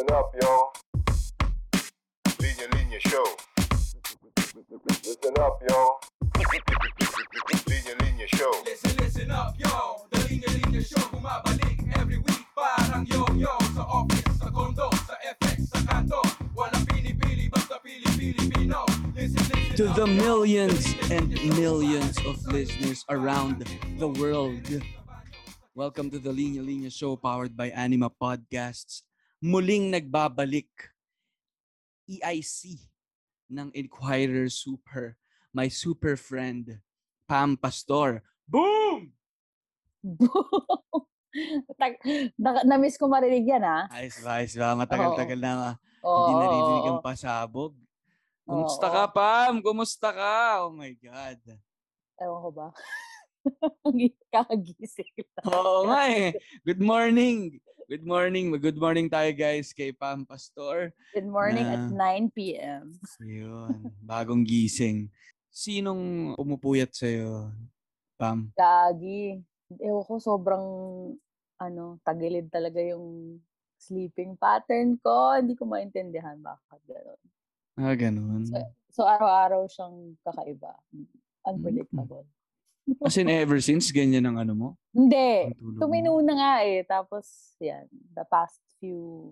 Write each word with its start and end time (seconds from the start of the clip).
Listen 0.00 0.16
up, 0.16 0.32
yo. 0.40 0.72
Linya 2.40 2.66
Linya 2.72 3.00
Show. 3.04 3.26
Listen 5.04 5.36
up, 5.36 5.60
yo. 5.68 6.00
Linya 7.68 7.94
Linya 8.00 8.26
Show. 8.32 8.48
Listen, 8.64 8.96
listen 8.96 9.30
up, 9.30 9.52
yo 9.60 10.08
The 10.08 10.18
Linya 10.24 10.48
Linya 10.56 10.80
Show 10.80 11.04
Bumabalik 11.12 11.84
every 12.00 12.16
week 12.16 12.44
Parang 12.56 13.04
yo-yo 13.04 13.52
Sa 13.76 13.84
office, 13.84 14.40
sa 14.40 14.48
condo, 14.48 14.88
sa 15.04 15.20
FX, 15.36 15.68
sa 15.68 15.84
kanto 15.84 16.16
Walang 16.56 16.88
pinipili, 16.88 17.52
basta 17.52 17.76
pili-Pilipino 17.84 18.88
Listen, 19.12 19.44
listen 19.52 19.76
to 19.76 19.84
the 19.92 20.08
yo. 20.08 20.16
millions 20.16 20.96
and 21.12 21.28
millions 21.60 22.16
of 22.24 22.40
listeners 22.48 23.04
around 23.12 23.68
the 24.00 24.08
world. 24.08 24.64
Welcome 25.76 26.08
to 26.08 26.18
the 26.18 26.32
Linya 26.32 26.64
Linya 26.64 26.88
Show 26.88 27.20
powered 27.20 27.52
by 27.52 27.68
Anima 27.76 28.08
Podcasts. 28.08 29.04
Muling 29.40 29.88
nagbabalik 29.88 30.68
EIC 32.04 32.76
ng 33.48 33.72
Inquirer 33.72 34.52
Super, 34.52 35.16
my 35.56 35.64
super 35.72 36.20
friend, 36.20 36.76
Pam 37.24 37.56
Pastor. 37.56 38.20
Boom! 38.44 39.16
Na-miss 42.68 43.00
ko 43.00 43.08
marinig 43.08 43.48
yan, 43.48 43.64
ah. 43.64 43.88
Ayos 43.88 44.20
ba, 44.20 44.44
ayos 44.44 44.52
ba? 44.60 44.76
Matagal-tagal 44.76 45.40
na 45.40 45.72
ah, 45.72 45.74
Oo, 46.04 46.16
hindi 46.20 46.32
naririnig 46.36 46.92
ang 46.92 47.00
pasabog. 47.00 47.72
Kumusta 48.44 48.92
Oo. 48.92 48.94
ka, 48.94 49.08
Pam? 49.08 49.64
Kumusta 49.64 50.12
ka? 50.12 50.68
Oh 50.68 50.76
my 50.76 50.92
God. 51.00 51.40
Ewan 52.20 52.40
ko 52.44 52.50
ba? 52.52 52.68
Kakagising 54.34 55.12
lang. 55.16 55.44
Oo 55.50 55.88
nga 55.88 56.02
eh. 56.10 56.36
Good 56.64 56.80
morning. 56.82 57.60
Good 57.90 58.06
morning. 58.06 58.54
Good 58.54 58.78
morning 58.78 59.10
tayo 59.10 59.30
guys 59.34 59.74
kay 59.74 59.90
Pam 59.90 60.22
Pastor. 60.22 60.94
Good 61.10 61.26
morning 61.26 61.66
at 61.66 61.90
Na- 61.90 62.14
9 62.14 62.30
p.m. 62.36 62.94
Yun. 63.18 63.90
Bagong 64.04 64.46
gising. 64.46 65.10
Sinong 65.50 66.34
pumupuyat 66.38 66.94
sa'yo, 66.94 67.50
Pam? 68.14 68.54
Gagi. 68.54 69.42
Ewan 69.82 70.04
ko, 70.06 70.22
sobrang, 70.22 70.66
ano, 71.58 71.98
tagilid 72.06 72.46
talaga 72.46 72.78
yung 72.78 73.38
sleeping 73.74 74.38
pattern 74.38 74.94
ko. 75.02 75.34
Hindi 75.34 75.58
ko 75.58 75.66
maintindihan 75.66 76.38
bakit 76.38 76.78
gano'n. 76.86 77.20
Ah, 77.80 77.94
ganun. 77.98 78.46
So, 78.94 79.02
araw-araw 79.02 79.66
siyang 79.66 80.14
kakaiba. 80.22 80.74
Unpredictable. 81.42 82.26
As 82.98 83.14
in 83.14 83.30
ever 83.30 83.62
since, 83.62 83.94
ganyan 83.94 84.26
ang 84.26 84.36
ano 84.42 84.52
mo? 84.56 84.68
Hindi. 84.90 85.54
Mo? 85.62 85.78
Tumino 85.78 86.18
na 86.26 86.34
nga 86.34 86.52
eh. 86.66 86.82
Tapos, 86.82 87.54
yan, 87.62 87.86
the 88.18 88.26
past 88.26 88.58
few, 88.82 89.30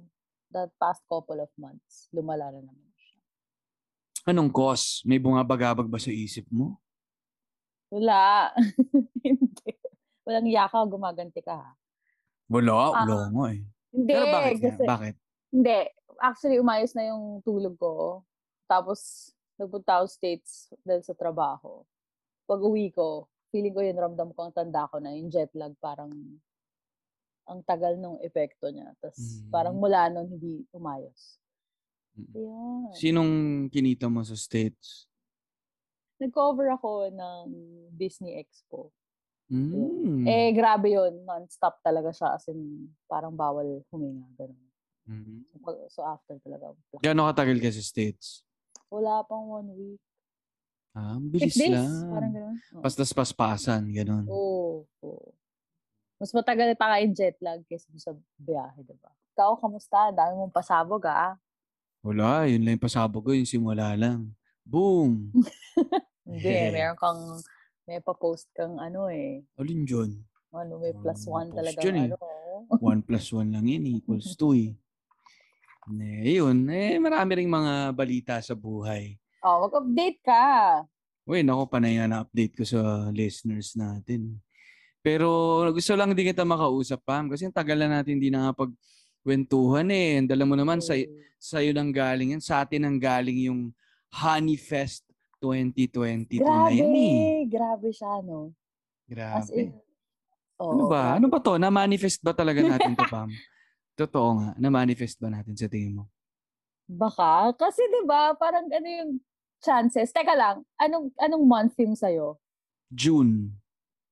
the 0.54 0.70
past 0.78 1.02
couple 1.10 1.42
of 1.42 1.50
months, 1.58 2.06
lumala 2.14 2.54
na 2.54 2.62
naman 2.62 2.90
siya. 2.94 3.18
Anong 4.30 4.54
cause? 4.54 5.02
May 5.02 5.18
bumabagabag 5.18 5.90
ba 5.90 5.98
sa 5.98 6.14
isip 6.14 6.46
mo? 6.54 6.78
Wala. 7.90 8.52
Hindi. 9.26 9.70
Walang 10.28 10.48
yaka, 10.48 10.78
gumaganti 10.84 11.40
ka 11.40 11.56
ha. 11.56 11.70
Wala. 12.46 12.72
Ah, 12.94 13.04
Wala 13.04 13.18
nga 13.32 13.44
eh. 13.56 13.62
Hindi. 13.90 14.12
Pero 14.12 14.26
bakit 14.28 14.56
kasi, 14.60 14.82
Bakit? 14.84 15.14
Hindi. 15.48 15.78
Actually, 16.18 16.58
umayos 16.60 16.92
na 16.92 17.08
yung 17.08 17.40
tulog 17.40 17.74
ko. 17.80 18.22
Tapos, 18.68 19.32
nagpunta 19.56 20.00
ako 20.00 20.06
States 20.12 20.68
dahil 20.84 21.00
sa 21.00 21.16
trabaho. 21.16 21.82
Pag 22.44 22.60
uwi 22.60 22.92
ko, 22.92 23.26
feeling 23.48 23.72
ko 23.72 23.80
yun, 23.80 23.96
ramdam 23.96 24.30
ko 24.32 24.48
ang 24.48 24.54
tanda 24.54 24.88
ko 24.88 24.98
na 24.98 25.12
yung 25.12 25.28
jet 25.28 25.50
lag 25.52 25.72
parang 25.78 26.12
ang 27.48 27.64
tagal 27.64 27.96
nung 27.96 28.20
epekto 28.20 28.68
niya. 28.68 28.92
Tapos, 29.00 29.16
Mm. 29.40 29.48
parang 29.48 29.74
mula 29.74 30.12
nun, 30.12 30.28
hindi 30.28 30.68
umayos. 30.68 31.40
Mm. 32.12 32.32
Ayun. 32.36 32.92
Sinong 32.92 33.32
kinita 33.72 34.04
mo 34.12 34.20
sa 34.20 34.36
States? 34.36 35.08
Nag-cover 36.20 36.68
ako 36.76 37.08
ng 37.08 37.44
Disney 37.96 38.36
Expo. 38.36 38.92
Mm. 39.48 40.28
Eh, 40.28 40.52
grabe 40.52 40.92
yun. 40.92 41.24
Non-stop 41.24 41.80
talaga 41.80 42.12
siya. 42.12 42.36
As 42.36 42.44
in, 42.52 42.92
parang 43.08 43.32
bawal 43.32 43.80
huminga. 43.88 44.28
Ganun. 44.36 44.68
Mhm. 45.08 45.48
So, 45.64 45.68
so 45.88 46.00
after 46.04 46.36
talaga. 46.44 46.76
Gano'ng 47.00 47.32
katagal 47.32 47.56
ka 47.64 47.70
sa 47.72 47.80
States? 47.80 48.44
Wala 48.92 49.24
pang 49.24 49.48
one 49.48 49.72
week. 49.72 50.02
Ah, 50.98 51.14
ang 51.14 51.30
Six 51.30 51.32
bilis 51.32 51.54
days. 51.54 51.70
lang. 51.70 51.94
Parang 52.10 52.32
ganun. 52.34 52.56
Oo. 52.58 52.82
Pastas 52.82 53.10
paspasan, 53.14 53.82
ganun. 53.88 54.24
Oo. 54.26 54.82
oo. 54.98 55.30
Mas 56.18 56.34
matagal 56.34 56.74
pa 56.74 56.90
kayo 56.90 57.06
jet 57.14 57.38
lag 57.38 57.62
kaysa 57.62 57.86
sa 57.94 58.10
biyahe, 58.34 58.82
diba? 58.82 59.06
Ikaw, 59.32 59.54
kamusta? 59.54 60.10
Dami 60.10 60.34
mong 60.34 60.50
pasabog, 60.50 61.06
ah. 61.06 61.38
Wala, 62.02 62.50
yun 62.50 62.66
lang 62.66 62.74
yung 62.74 62.82
pasabog 62.82 63.22
ko, 63.22 63.30
yung 63.30 63.46
simula 63.46 63.94
lang. 63.94 64.34
Boom! 64.66 65.30
Hindi, 66.26 66.42
Hehe. 66.42 66.74
meron 66.74 66.98
kang, 66.98 67.22
may 67.86 68.02
pa-post 68.02 68.50
kang 68.50 68.76
ano 68.76 69.06
eh. 69.06 69.46
Alin 69.54 69.86
dyan? 69.86 70.10
Ano, 70.50 70.82
may 70.82 70.90
plus 70.92 71.22
akong 71.22 71.30
one 71.30 71.48
post 71.48 71.56
talaga. 71.56 71.78
dyan 71.78 71.96
eh. 71.96 72.08
Ano, 72.10 72.18
One 72.82 73.00
plus 73.00 73.30
one 73.30 73.54
lang 73.54 73.64
yun, 73.64 73.86
equals 73.86 74.34
two 74.34 74.52
eh. 74.52 74.74
Eh, 75.88 76.36
yun. 76.36 76.68
Eh, 76.68 77.00
marami 77.00 77.40
ring 77.40 77.48
mga 77.48 77.96
balita 77.96 78.34
sa 78.42 78.52
buhay. 78.52 79.16
Oh, 79.42 79.56
mag-update 79.66 80.18
ka. 80.20 80.44
Uy, 81.28 81.44
naku, 81.44 81.68
panay 81.68 81.96
nga 81.96 82.08
na-update 82.08 82.54
ko 82.56 82.64
sa 82.64 82.80
listeners 83.10 83.76
natin. 83.76 84.40
Pero 84.98 85.28
gusto 85.70 85.92
lang 85.92 86.12
din 86.12 86.28
kita 86.28 86.42
makausap, 86.42 87.04
Pam. 87.04 87.28
Kasi 87.28 87.44
ang 87.44 87.54
tagal 87.54 87.76
na 87.76 88.00
natin 88.00 88.16
hindi 88.16 88.32
nakapagkwentuhan 88.32 89.88
eh. 89.88 90.24
Dala 90.24 90.42
mo 90.42 90.56
naman 90.56 90.80
sa, 90.80 90.96
Eh, 90.96 91.06
sa'yo 91.36 91.70
nang 91.70 91.92
galing 91.92 92.34
yan. 92.34 92.42
Sa 92.42 92.64
atin 92.64 92.82
nang 92.82 92.98
galing 92.98 93.46
yung 93.46 93.70
Honey 94.10 94.56
Fest 94.56 95.04
2022 95.38 96.40
na 96.40 96.66
Grabe, 96.66 96.74
yan 96.74 96.92
eh. 96.92 97.46
grabe 97.46 97.88
siya, 97.92 98.18
no? 98.24 98.50
As 99.08 99.52
in, 99.54 99.70
Grabe. 99.70 99.78
oo, 100.58 100.72
Ano 100.74 100.84
ba? 100.88 101.02
grabe. 101.04 101.16
Ano 101.22 101.26
ba 101.30 101.38
to? 101.38 101.52
Na-manifest 101.56 102.18
ba 102.20 102.32
talaga 102.32 102.58
natin 102.64 102.96
to, 102.96 103.04
Pam? 103.06 103.30
Totoo 104.00 104.28
nga. 104.34 104.48
Na-manifest 104.58 105.20
ba 105.20 105.30
natin 105.30 105.54
sa 105.54 105.68
tingin 105.68 105.94
mo? 105.94 106.08
Baka. 106.88 107.52
Kasi 107.52 107.84
'di 107.84 108.08
ba 108.08 108.32
parang 108.32 108.64
ano 108.72 108.88
yung 108.88 109.12
chances. 109.60 110.08
Teka 110.10 110.32
lang, 110.32 110.64
anong 110.80 111.12
anong 111.20 111.44
month 111.44 111.74
yung 111.78 111.94
sa'yo? 111.94 112.40
June. 112.88 113.52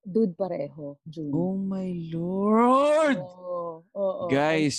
Dude, 0.07 0.39
pareho. 0.39 1.01
June. 1.03 1.33
Oh 1.35 1.59
my 1.59 1.91
Lord! 2.15 3.19
Oo, 3.19 3.83
oo, 3.91 4.23
I 4.29 4.31
Guys. 4.31 4.79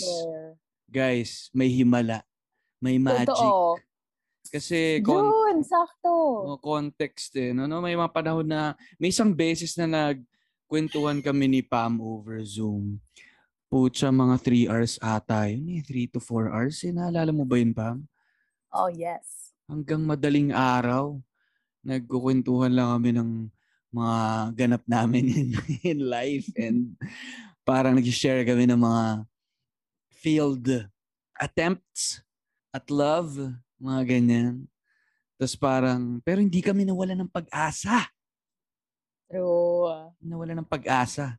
Guys, 0.88 1.52
may 1.52 1.68
himala. 1.68 2.24
May 2.80 2.96
magic. 2.96 3.34
Totoo. 3.34 3.76
Kasi 4.48 5.04
con- 5.04 5.28
June, 5.28 5.60
sakto. 5.68 6.16
oh, 6.48 6.60
context 6.64 7.36
eh. 7.36 7.52
No, 7.52 7.68
no? 7.68 7.84
May 7.84 8.00
mga 8.00 8.14
panahon 8.16 8.48
na 8.48 8.72
may 8.96 9.12
isang 9.12 9.36
beses 9.36 9.76
na 9.76 9.88
nagkwentuhan 9.92 11.20
kami 11.20 11.52
ni 11.52 11.60
Pam 11.60 12.00
over 12.00 12.40
Zoom. 12.48 13.04
Pucha, 13.68 14.08
mga 14.16 14.36
3 14.40 14.72
hours 14.72 14.96
ata 15.04 15.52
yun 15.52 15.68
eh. 15.76 15.82
3 15.84 16.08
to 16.08 16.24
4 16.24 16.56
hours 16.56 16.80
eh. 16.88 16.96
Naalala 16.96 17.36
mo 17.36 17.44
ba 17.44 17.60
yun, 17.60 17.76
Pam? 17.76 18.08
Oh, 18.72 18.88
yes. 18.88 19.52
hanggang 19.68 20.00
madaling 20.08 20.56
araw. 20.56 21.20
Nagkukwentuhan 21.84 22.72
lang 22.72 22.96
kami 22.96 23.12
ng 23.16 23.32
mga 23.92 24.18
ganap 24.56 24.84
namin 24.88 25.24
in, 25.40 25.48
in 25.84 26.00
life 26.08 26.48
and 26.56 26.96
parang 27.68 28.00
nag-share 28.00 28.48
kami 28.48 28.64
ng 28.68 28.80
mga 28.80 29.04
failed 30.16 30.68
attempts 31.36 32.24
at 32.72 32.88
love, 32.88 33.36
mga 33.80 34.02
ganyan. 34.08 34.68
Tapos 35.38 35.56
parang, 35.60 36.24
pero 36.24 36.42
hindi 36.42 36.64
kami 36.64 36.88
nawala 36.88 37.14
ng 37.14 37.30
pag-asa. 37.30 38.08
True. 39.28 40.16
Nawala 40.24 40.56
ng 40.56 40.68
pag-asa. 40.68 41.36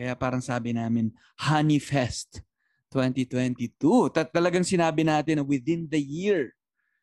Kaya 0.00 0.16
parang 0.16 0.40
sabi 0.40 0.72
namin, 0.72 1.12
Honey 1.36 1.76
Fest 1.76 2.40
2022. 2.88 4.08
Tat 4.08 4.32
talagang 4.32 4.64
sinabi 4.64 5.04
natin 5.04 5.36
na 5.36 5.44
within 5.44 5.84
the 5.92 6.00
year. 6.00 6.56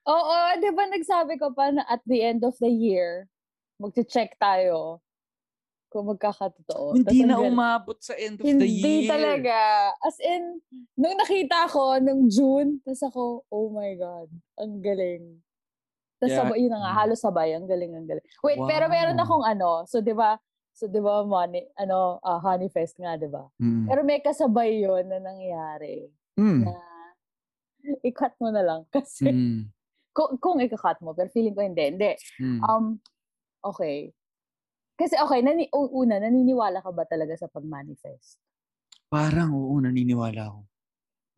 Oo, 0.10 0.38
di 0.58 0.66
ba 0.74 0.90
nagsabi 0.90 1.38
ko 1.38 1.54
pa 1.54 1.70
na 1.70 1.86
at 1.86 2.02
the 2.10 2.26
end 2.26 2.42
of 2.42 2.58
the 2.58 2.66
year, 2.74 3.30
magche-check 3.78 4.34
tayo 4.42 4.98
kung 5.94 6.10
magkakatotoo. 6.10 6.98
Hindi 6.98 7.22
Tas 7.22 7.30
na 7.30 7.38
umabot 7.38 8.02
sa 8.02 8.18
end 8.18 8.42
of 8.42 8.50
the 8.50 8.66
Hindi 8.66 9.06
year. 9.06 9.14
talaga. 9.14 9.94
As 10.02 10.18
in, 10.18 10.58
nung 10.98 11.22
nakita 11.22 11.70
ko, 11.70 12.02
nung 12.02 12.34
June, 12.34 12.82
tas 12.82 13.06
ako, 13.06 13.46
oh 13.46 13.70
my 13.70 13.94
God, 13.94 14.26
ang 14.58 14.82
galing. 14.82 15.38
Tas 16.18 16.34
Yeah. 16.34 16.50
sabay, 16.50 16.66
yun 16.66 16.74
na 16.74 16.82
nga, 16.82 17.06
halos 17.06 17.22
sabay, 17.22 17.54
ang 17.54 17.70
galing, 17.70 17.94
ang 17.94 18.10
galing. 18.10 18.26
Wait, 18.42 18.58
pero 18.66 18.90
meron 18.90 19.22
Wow. 19.22 19.22
akong 19.22 19.46
ano, 19.46 19.70
so 19.86 20.02
di 20.02 20.18
ba, 20.18 20.42
so 20.78 20.86
di 20.86 21.02
ba, 21.02 21.26
money, 21.26 21.66
ano, 21.74 22.22
ah, 22.22 22.38
Honey 22.38 22.70
Fest 22.70 23.02
nga, 23.02 23.18
di 23.18 23.26
ba? 23.26 23.50
Mm. 23.58 23.90
Pero 23.90 24.00
may 24.06 24.22
kasabay 24.22 24.78
yun 24.78 25.10
na 25.10 25.18
nangyari 25.18 26.06
Mm. 26.38 26.70
na 26.70 26.74
i-cut 28.06 28.38
mo 28.38 28.54
na 28.54 28.62
lang. 28.62 28.82
Kasi, 28.96 29.26
Mm. 29.26 29.74
kung, 30.14 30.38
kung 30.38 30.58
i-cut 30.62 31.02
mo, 31.02 31.18
pero 31.18 31.34
feeling 31.34 31.58
ko 31.58 31.66
hindi. 31.66 31.82
Hindi. 31.90 32.14
Mm. 32.38 32.60
Um, 32.62 32.86
okay. 33.66 34.14
Kasi 34.94 35.18
okay, 35.18 35.42
nani, 35.42 35.66
una, 35.74 36.22
naniniwala 36.22 36.82
ka 36.82 36.94
ba 36.94 37.06
talaga 37.06 37.34
sa 37.38 37.50
pag-manifest? 37.50 38.38
Parang 39.10 39.54
oo, 39.54 39.78
naniniwala 39.82 40.46
ako. 40.50 40.62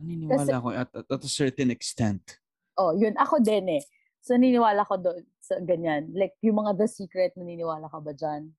Naniniwala 0.04 0.36
Kasi- 0.44 0.56
ako 0.56 0.68
at, 0.76 0.90
at, 0.96 1.08
at 1.08 1.22
a 1.24 1.32
certain 1.32 1.72
extent. 1.72 2.40
Oh, 2.80 2.96
yun. 2.96 3.16
Ako 3.20 3.40
din 3.44 3.68
eh. 3.80 3.84
So, 4.24 4.36
naniniwala 4.36 4.84
ko 4.84 4.96
doon 5.00 5.24
sa 5.40 5.60
ganyan. 5.60 6.12
Like, 6.16 6.36
yung 6.40 6.60
mga 6.60 6.76
The 6.80 6.88
Secret, 6.88 7.36
naniniwala 7.36 7.88
ka 7.92 8.00
ba 8.00 8.12
dyan? 8.12 8.52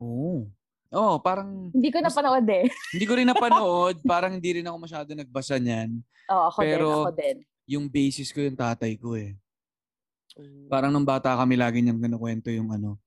Oo. 0.00 0.48
Oh, 0.94 1.18
parang 1.18 1.68
Hindi 1.74 1.90
ko 1.90 1.98
Mas- 1.98 2.14
napanood 2.14 2.46
eh. 2.48 2.64
hindi 2.94 3.04
ko 3.04 3.14
rin 3.18 3.26
napanood, 3.28 3.96
parang 4.06 4.32
hindi 4.38 4.62
rin 4.62 4.66
ako 4.68 4.76
masyado 4.78 5.08
nagbasa 5.12 5.58
niyan. 5.58 5.98
Oo, 6.30 6.44
ako 6.48 6.58
Pero- 6.62 6.86
din. 6.86 7.02
Ako 7.02 7.12
din. 7.14 7.36
Yung 7.66 7.86
basis 7.90 8.30
ko 8.30 8.38
yung 8.38 8.54
tatay 8.54 8.94
ko 8.94 9.18
eh. 9.18 9.34
Parang 10.70 10.92
nung 10.92 11.02
bata 11.06 11.34
kami 11.34 11.58
lagi 11.58 11.80
niyang 11.82 11.98
kinukwento 11.98 12.46
yung 12.52 12.70
ano, 12.70 13.00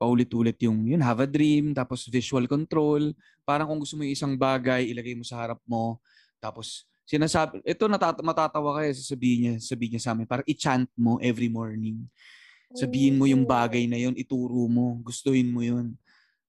paulit-ulit 0.00 0.56
yung 0.64 0.82
yun, 0.86 1.02
have 1.02 1.22
a 1.22 1.28
dream, 1.28 1.70
tapos 1.70 2.06
visual 2.10 2.46
control. 2.50 3.12
Parang 3.46 3.70
kung 3.70 3.78
gusto 3.78 3.94
mo 3.94 4.02
yung 4.02 4.14
isang 4.16 4.34
bagay, 4.34 4.90
ilagay 4.90 5.14
mo 5.14 5.22
sa 5.22 5.38
harap 5.38 5.60
mo. 5.62 6.02
Tapos 6.42 6.86
sinasabi, 7.06 7.62
ito 7.62 7.84
natata- 7.86 8.24
matatawa 8.24 8.82
kayo, 8.82 8.90
sasabihin 8.94 9.38
niya, 9.38 9.54
sabihin 9.62 9.98
niya 9.98 10.02
sa 10.02 10.10
amin, 10.14 10.26
parang 10.26 10.46
i-chant 10.48 10.88
mo 10.98 11.18
every 11.22 11.46
morning. 11.50 12.02
Sabihin 12.76 13.16
mo 13.16 13.24
yung 13.24 13.48
bagay 13.48 13.88
na 13.88 13.96
yun, 13.96 14.12
ituro 14.12 14.68
mo, 14.68 15.00
gustuhin 15.00 15.48
mo 15.48 15.64
yun. 15.64 15.96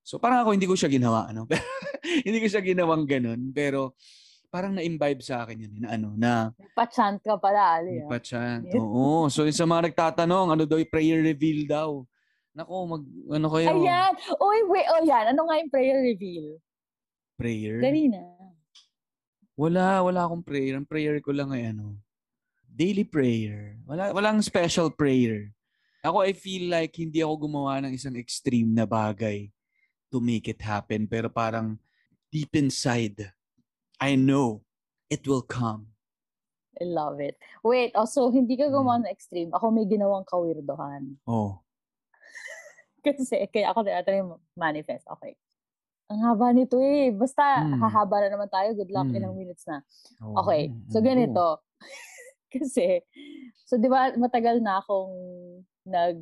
So 0.03 0.19
parang 0.19 0.43
ako 0.43 0.51
hindi 0.51 0.67
ko 0.67 0.75
siya 0.75 0.91
ginawa, 0.91 1.31
ano. 1.31 1.47
hindi 2.25 2.39
ko 2.43 2.47
siya 2.49 2.59
ginawang 2.59 3.07
ganun, 3.07 3.55
pero 3.55 3.95
parang 4.49 4.73
na-imbibe 4.73 5.21
sa 5.21 5.45
akin 5.45 5.69
yun, 5.69 5.73
na 5.79 5.95
ano, 5.95 6.09
na 6.17 6.49
Pa-chant 6.73 7.21
ka 7.21 7.37
pala, 7.37 7.79
Ali. 7.79 8.01
ah. 8.01 8.09
pa-chant. 8.09 8.65
Yes. 8.65 8.81
Oo. 8.81 9.29
So, 9.29 9.45
yung 9.45 9.55
sa 9.55 9.69
mga 9.69 9.93
nagtatanong, 9.93 10.57
ano 10.57 10.63
daw 10.65 10.81
yung 10.81 10.89
prayer 10.89 11.21
reveal 11.21 11.69
daw? 11.69 12.01
Nako, 12.57 12.75
mag, 12.97 13.03
ano 13.29 13.47
kayo? 13.53 13.67
Ayan. 13.77 14.11
Uy, 14.41 14.59
wait. 14.73 14.87
Oh, 14.89 15.05
yan. 15.05 15.37
Ano 15.37 15.45
nga 15.45 15.55
yung 15.61 15.69
prayer 15.69 16.01
reveal? 16.01 16.57
Prayer? 17.37 17.77
Dali 17.77 18.09
na. 18.09 18.25
Wala, 19.53 20.01
wala 20.01 20.25
akong 20.25 20.41
prayer. 20.41 20.81
Ang 20.81 20.89
prayer 20.89 21.21
ko 21.21 21.29
lang 21.29 21.53
ay 21.53 21.69
ano, 21.69 21.93
daily 22.65 23.05
prayer. 23.05 23.77
Wala, 23.85 24.09
walang 24.17 24.41
special 24.41 24.89
prayer. 24.89 25.53
Ako, 25.99 26.23
I 26.23 26.31
feel 26.31 26.71
like 26.71 26.95
hindi 26.95 27.19
ako 27.19 27.45
gumawa 27.45 27.83
ng 27.83 27.91
isang 27.91 28.15
extreme 28.15 28.71
na 28.71 28.87
bagay 28.87 29.51
to 30.07 30.23
make 30.23 30.47
it 30.47 30.63
happen. 30.63 31.05
Pero 31.05 31.27
parang 31.27 31.75
deep 32.27 32.55
inside, 32.55 33.27
I 33.99 34.15
know 34.15 34.63
it 35.11 35.27
will 35.27 35.43
come. 35.43 35.91
I 36.79 36.87
love 36.87 37.19
it. 37.19 37.35
Wait, 37.59 37.91
also, 37.91 38.31
hindi 38.31 38.55
ka 38.55 38.67
Hmm. 38.67 38.73
gumawa 38.73 39.03
ng 39.03 39.11
extreme. 39.11 39.51
Ako 39.51 39.67
may 39.67 39.83
ginawang 39.83 40.23
kawirdohan. 40.23 41.19
Oh. 41.27 41.59
Kasi, 43.03 43.43
kaya 43.51 43.75
ako 43.75 43.83
tinatanong 43.83 44.19
yung 44.23 44.33
manifest. 44.55 45.03
Okay. 45.19 45.35
Ang 46.07 46.23
haba 46.23 46.55
nito 46.55 46.79
eh. 46.79 47.11
Basta, 47.11 47.43
Hmm. 47.59 47.83
hahaba 47.83 48.23
na 48.23 48.31
naman 48.31 48.47
tayo. 48.47 48.71
Good 48.71 48.95
luck. 48.95 49.11
Hmm. 49.11 49.17
Ilang 49.19 49.35
minutes 49.35 49.67
na. 49.67 49.83
oh. 50.23 50.39
Okay. 50.39 50.71
So, 50.87 51.03
Ano? 51.03 51.11
ganito. 51.11 51.45
Kasi, 52.55 53.03
so, 53.61 53.75
di 53.75 53.91
ba, 53.91 54.15
matagal 54.15 54.63
na 54.63 54.79
akong 54.79 55.11
nag, 55.85 56.17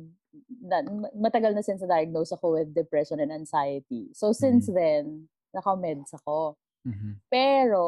na, 0.62 0.84
matagal 1.16 1.54
na 1.56 1.62
since 1.64 1.82
na-diagnose 1.82 2.32
ako 2.36 2.58
with 2.60 2.74
depression 2.76 3.18
and 3.20 3.32
anxiety. 3.32 4.10
So, 4.14 4.32
since 4.36 4.68
then, 4.70 5.28
naka-meds 5.54 6.12
ako. 6.14 6.56
Mhm. 6.86 7.20
Pero, 7.32 7.84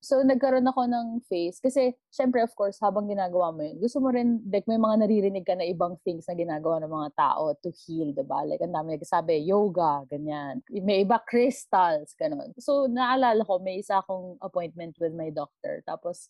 so 0.00 0.22
nagkaroon 0.24 0.64
ako 0.68 0.88
ng 0.88 1.06
phase. 1.28 1.60
Kasi, 1.60 1.92
syempre, 2.08 2.40
of 2.44 2.52
course, 2.56 2.80
habang 2.80 3.08
ginagawa 3.10 3.52
mo 3.52 3.60
yun, 3.64 3.76
gusto 3.80 4.00
mo 4.00 4.08
rin, 4.12 4.40
like, 4.48 4.64
may 4.68 4.80
mga 4.80 5.04
naririnig 5.04 5.44
ka 5.44 5.56
na 5.56 5.66
ibang 5.68 5.96
things 6.04 6.24
na 6.28 6.36
ginagawa 6.36 6.80
ng 6.80 6.92
mga 6.92 7.10
tao 7.16 7.52
to 7.60 7.68
heal, 7.84 8.12
diba? 8.16 8.44
Like, 8.48 8.60
ang 8.64 8.72
dami 8.76 8.96
nagsasabi, 8.96 9.44
yoga, 9.44 10.04
ganyan. 10.08 10.62
May 10.72 11.04
iba, 11.04 11.20
crystals, 11.24 12.12
ganun. 12.16 12.52
So, 12.60 12.88
naalala 12.88 13.44
ko, 13.44 13.60
may 13.60 13.80
isa 13.82 14.00
akong 14.00 14.40
appointment 14.40 14.96
with 15.00 15.12
my 15.12 15.28
doctor. 15.32 15.82
Tapos, 15.84 16.28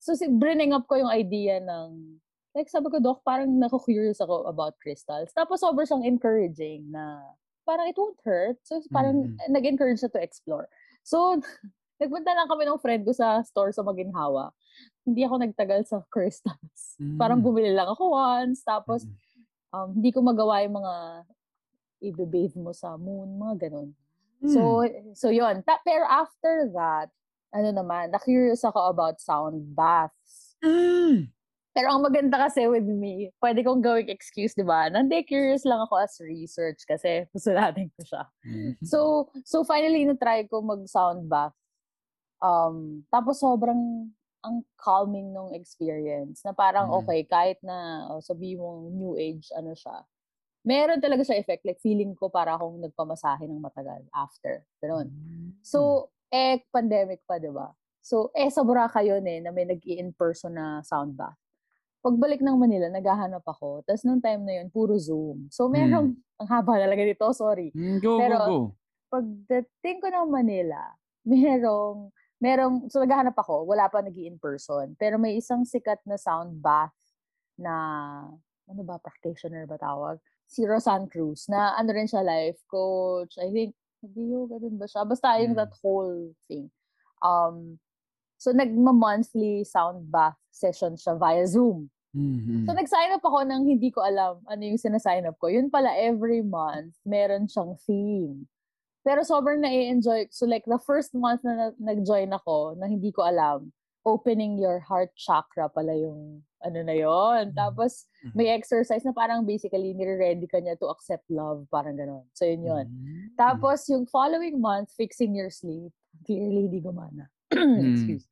so, 0.00 0.14
si, 0.16 0.28
bringing 0.30 0.72
up 0.72 0.86
ko 0.88 0.96
yung 1.00 1.12
idea 1.12 1.60
ng, 1.60 2.20
like, 2.56 2.72
sabi 2.72 2.88
ko, 2.88 2.96
Doc, 2.96 3.20
parang 3.20 3.52
nako-curious 3.52 4.16
ako 4.18 4.48
about 4.48 4.80
crystals. 4.80 5.28
Tapos, 5.30 5.60
sobrang 5.60 5.84
siyang 5.84 6.08
encouraging 6.08 6.88
na, 6.88 7.20
parang 7.62 7.84
it 7.84 7.94
won't 7.94 8.16
hurt. 8.24 8.56
So, 8.64 8.80
parang 8.88 9.36
Mhm. 9.36 9.52
nag-encourage 9.52 10.00
siya 10.00 10.08
to 10.08 10.18
explore. 10.18 10.72
So, 11.04 11.36
nagpunta 12.00 12.32
lang 12.32 12.48
kami 12.48 12.64
ng 12.64 12.80
friend 12.80 13.04
ko 13.04 13.12
sa 13.12 13.44
store 13.44 13.70
sa 13.70 13.84
Maginhawa. 13.84 14.56
Hindi 15.04 15.20
ako 15.22 15.44
nagtagal 15.44 15.84
sa 15.84 16.00
crystals. 16.14 16.96
Parang 17.20 17.40
Mm. 17.40 17.44
bumili 17.44 17.70
lang 17.76 17.86
ako 17.86 18.08
once. 18.10 18.64
Tapos, 18.64 19.04
Mhm. 19.04 19.12
um, 19.70 19.88
hindi 19.92 20.08
ko 20.08 20.24
magawa 20.24 20.64
yung 20.64 20.80
mga 20.80 20.94
ibe-bathe 22.02 22.56
mo 22.56 22.72
sa 22.72 22.96
moon, 22.96 23.36
mga 23.36 23.68
ganun. 23.68 23.92
Hmm. 24.40 24.48
So, 24.48 24.60
so 25.12 25.28
yun. 25.28 25.64
Ta- 25.64 25.80
pero 25.80 26.04
after 26.04 26.68
that, 26.72 27.08
ano 27.52 27.72
naman, 27.72 28.12
na-curious 28.12 28.64
ako 28.64 28.92
about 28.92 29.16
sound 29.16 29.72
baths. 29.72 30.56
Mm. 30.60 31.32
Pero 31.76 31.92
ang 31.92 32.00
maganda 32.00 32.40
kasi 32.40 32.64
with 32.72 32.88
me, 32.88 33.28
pwede 33.36 33.60
kong 33.60 33.84
gawing 33.84 34.08
excuse, 34.08 34.56
di 34.56 34.64
ba? 34.64 34.88
Nandi, 34.88 35.20
curious 35.28 35.68
lang 35.68 35.84
ako 35.84 36.00
as 36.00 36.16
research 36.24 36.80
kasi 36.88 37.22
pusulatin 37.36 37.92
ko 37.92 38.00
siya. 38.00 38.24
Mhm. 38.48 38.80
So, 38.80 39.28
so 39.44 39.60
finally, 39.60 40.08
na-try 40.08 40.48
ko 40.48 40.64
mag-sound 40.64 41.28
bath. 41.28 41.52
Um, 42.40 43.04
tapos 43.12 43.44
sobrang 43.44 44.08
ang 44.40 44.56
calming 44.80 45.36
nung 45.36 45.52
experience 45.52 46.40
na 46.48 46.56
parang 46.56 46.88
Mm. 46.88 46.96
okay, 47.04 47.20
kahit 47.28 47.60
na 47.60 48.08
oh, 48.08 48.24
sabi 48.24 48.56
mong 48.56 48.96
new 48.96 49.12
age, 49.20 49.52
ano 49.52 49.76
siya, 49.76 50.00
meron 50.64 51.04
talaga 51.04 51.28
siya 51.28 51.36
effect. 51.36 51.60
Like, 51.68 51.84
feeling 51.84 52.16
ko 52.16 52.32
para 52.32 52.56
akong 52.56 52.80
nagpamasahe 52.80 53.44
ng 53.44 53.60
matagal 53.60 54.00
after. 54.16 54.64
Ganun. 54.80 55.12
So, 55.60 56.08
eh, 56.32 56.64
pandemic 56.72 57.20
pa, 57.28 57.36
di 57.36 57.52
ba? 57.52 57.68
So, 58.00 58.32
eh, 58.32 58.48
sa 58.48 58.64
Boracay 58.64 59.12
yun 59.12 59.26
eh, 59.28 59.44
na 59.44 59.52
may 59.52 59.68
nag 59.68 59.82
in 59.84 60.14
person 60.16 60.56
na 60.56 60.80
sound 60.80 61.18
bath. 61.18 61.36
Pagbalik 62.04 62.38
ng 62.40 62.56
Manila, 62.56 62.86
naghahanap 62.88 63.42
ako. 63.42 63.82
Tapos 63.82 64.02
nung 64.06 64.22
time 64.22 64.42
na 64.46 64.52
yun, 64.62 64.68
puro 64.70 64.94
Zoom. 64.96 65.50
So, 65.50 65.66
merong, 65.66 66.14
ang 66.40 66.48
haba 66.48 66.78
talaga 66.78 67.02
dito, 67.02 67.26
sorry. 67.34 67.72
Mm, 67.74 67.98
go, 67.98 68.12
Pero, 68.20 68.36
go, 68.36 68.46
go. 68.46 68.60
Pagdating 69.10 69.98
ko 70.02 70.06
ng 70.10 70.28
Manila, 70.30 70.82
merong, 71.26 72.10
merong, 72.38 72.74
so 72.92 73.02
naghahanap 73.02 73.34
ako, 73.34 73.66
wala 73.66 73.90
pa 73.90 74.04
nag 74.04 74.14
in 74.14 74.38
person. 74.38 74.94
Pero 75.00 75.18
may 75.18 75.34
isang 75.40 75.66
sikat 75.66 75.98
na 76.06 76.14
sound 76.20 76.60
bath 76.62 76.94
na, 77.58 77.74
ano 78.68 78.82
ba, 78.84 79.00
practitioner 79.00 79.64
ba 79.66 79.80
tawag? 79.80 80.20
Si 80.46 80.62
Rosan 80.62 81.10
Cruz, 81.10 81.50
na 81.50 81.74
ano 81.74 81.90
rin 81.90 82.06
siya, 82.06 82.22
life 82.22 82.60
coach. 82.70 83.34
I 83.42 83.50
think, 83.50 83.74
nag-yoga 84.04 84.62
din 84.62 84.78
ba 84.78 84.86
siya? 84.86 85.02
Basta 85.02 85.34
yung 85.42 85.56
Mm. 85.56 85.60
that 85.64 85.74
whole 85.82 86.30
thing. 86.46 86.70
Um, 87.24 87.80
so 88.46 88.54
nagma-monthly 88.54 89.66
sound 89.66 90.06
bath 90.06 90.38
session 90.54 90.94
siya 90.94 91.18
via 91.18 91.42
Zoom. 91.50 91.90
Mhm. 92.14 92.64
So, 92.64 92.72
nag-sign 92.72 93.12
up 93.12 93.26
ako 93.26 93.42
nang 93.44 93.66
hindi 93.66 93.90
ko 93.90 94.00
alam 94.00 94.40
ano 94.46 94.62
yung 94.62 94.78
sinasign 94.78 95.26
up 95.26 95.36
ko. 95.36 95.50
Yun 95.50 95.68
pala, 95.68 95.90
every 95.92 96.40
month, 96.40 96.94
meron 97.04 97.44
siyang 97.44 97.74
theme. 97.82 98.46
Pero 99.04 99.20
sobrang 99.20 99.60
na-enjoy. 99.60 100.30
So, 100.32 100.46
like, 100.46 100.64
the 100.64 100.78
first 100.78 101.12
month 101.12 101.44
na 101.44 101.74
na- 101.74 101.78
nag-join 101.92 102.32
ako, 102.32 102.78
na 102.78 102.88
hindi 102.88 103.12
ko 103.12 103.20
alam, 103.26 103.68
opening 104.06 104.56
your 104.56 104.78
heart 104.78 105.10
chakra 105.18 105.66
pala 105.68 105.92
yung 105.92 106.46
ano 106.64 106.78
na 106.82 106.94
yon. 106.96 107.52
Tapos, 107.52 108.06
may 108.34 108.48
exercise 108.50 109.04
na 109.04 109.12
parang 109.12 109.44
basically, 109.46 109.92
nire-ready 109.94 110.46
ka 110.48 110.58
niya 110.58 110.74
to 110.74 110.88
accept 110.88 111.26
love. 111.28 111.66
Parang 111.70 111.94
ganon. 111.94 112.24
So, 112.32 112.46
yun 112.48 112.64
yun. 112.64 112.86
Mhm. 112.86 113.36
Tapos, 113.36 113.86
yung 113.86 114.06
following 114.08 114.58
month, 114.58 114.90
fixing 114.96 115.36
your 115.36 115.50
sleep. 115.52 115.92
Clearly, 116.24 116.66
hindi 116.66 116.80
gumana. 116.80 117.28
Excuse. 117.92 118.26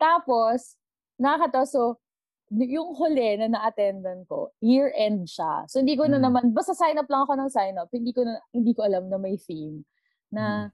Tapos, 0.00 0.80
nakakatawa. 1.20 1.68
So, 1.68 2.00
yung 2.50 2.96
huli 2.98 3.36
na 3.38 3.52
na-attendan 3.52 4.26
ko, 4.26 4.50
year-end 4.58 5.28
siya. 5.28 5.68
So, 5.70 5.78
hindi 5.78 5.94
ko 5.94 6.08
na 6.08 6.18
Mm. 6.18 6.24
naman, 6.24 6.44
basta 6.50 6.74
sign 6.74 6.98
up 6.98 7.06
lang 7.06 7.22
ako 7.28 7.36
ng 7.36 7.50
sign 7.52 7.76
up. 7.78 7.92
Hindi 7.92 8.10
ko 8.10 8.24
na, 8.26 8.40
hindi 8.50 8.72
ko 8.74 8.82
alam 8.82 9.06
na 9.06 9.20
may 9.20 9.36
theme. 9.38 9.84
Na, 10.32 10.72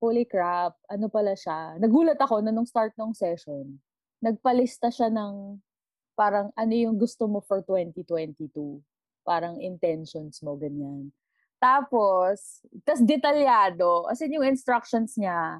holy 0.00 0.24
crap, 0.24 0.78
ano 0.88 1.10
pala 1.10 1.34
siya. 1.34 1.76
Nagulat 1.82 2.16
ako 2.22 2.40
na 2.40 2.54
nung 2.54 2.64
start 2.64 2.94
ng 2.94 3.12
session, 3.12 3.82
nagpalista 4.22 4.88
siya 4.94 5.10
ng 5.10 5.58
parang 6.14 6.50
ano 6.54 6.74
yung 6.74 6.98
gusto 6.98 7.26
mo 7.26 7.38
for 7.42 7.62
2022. 7.62 8.78
Parang 9.22 9.58
intentions 9.60 10.38
mo, 10.42 10.54
ganyan. 10.54 11.10
Tapos, 11.58 12.62
tas 12.86 13.02
detalyado. 13.02 14.06
As 14.06 14.22
in, 14.22 14.32
yung 14.38 14.46
instructions 14.46 15.18
niya, 15.18 15.58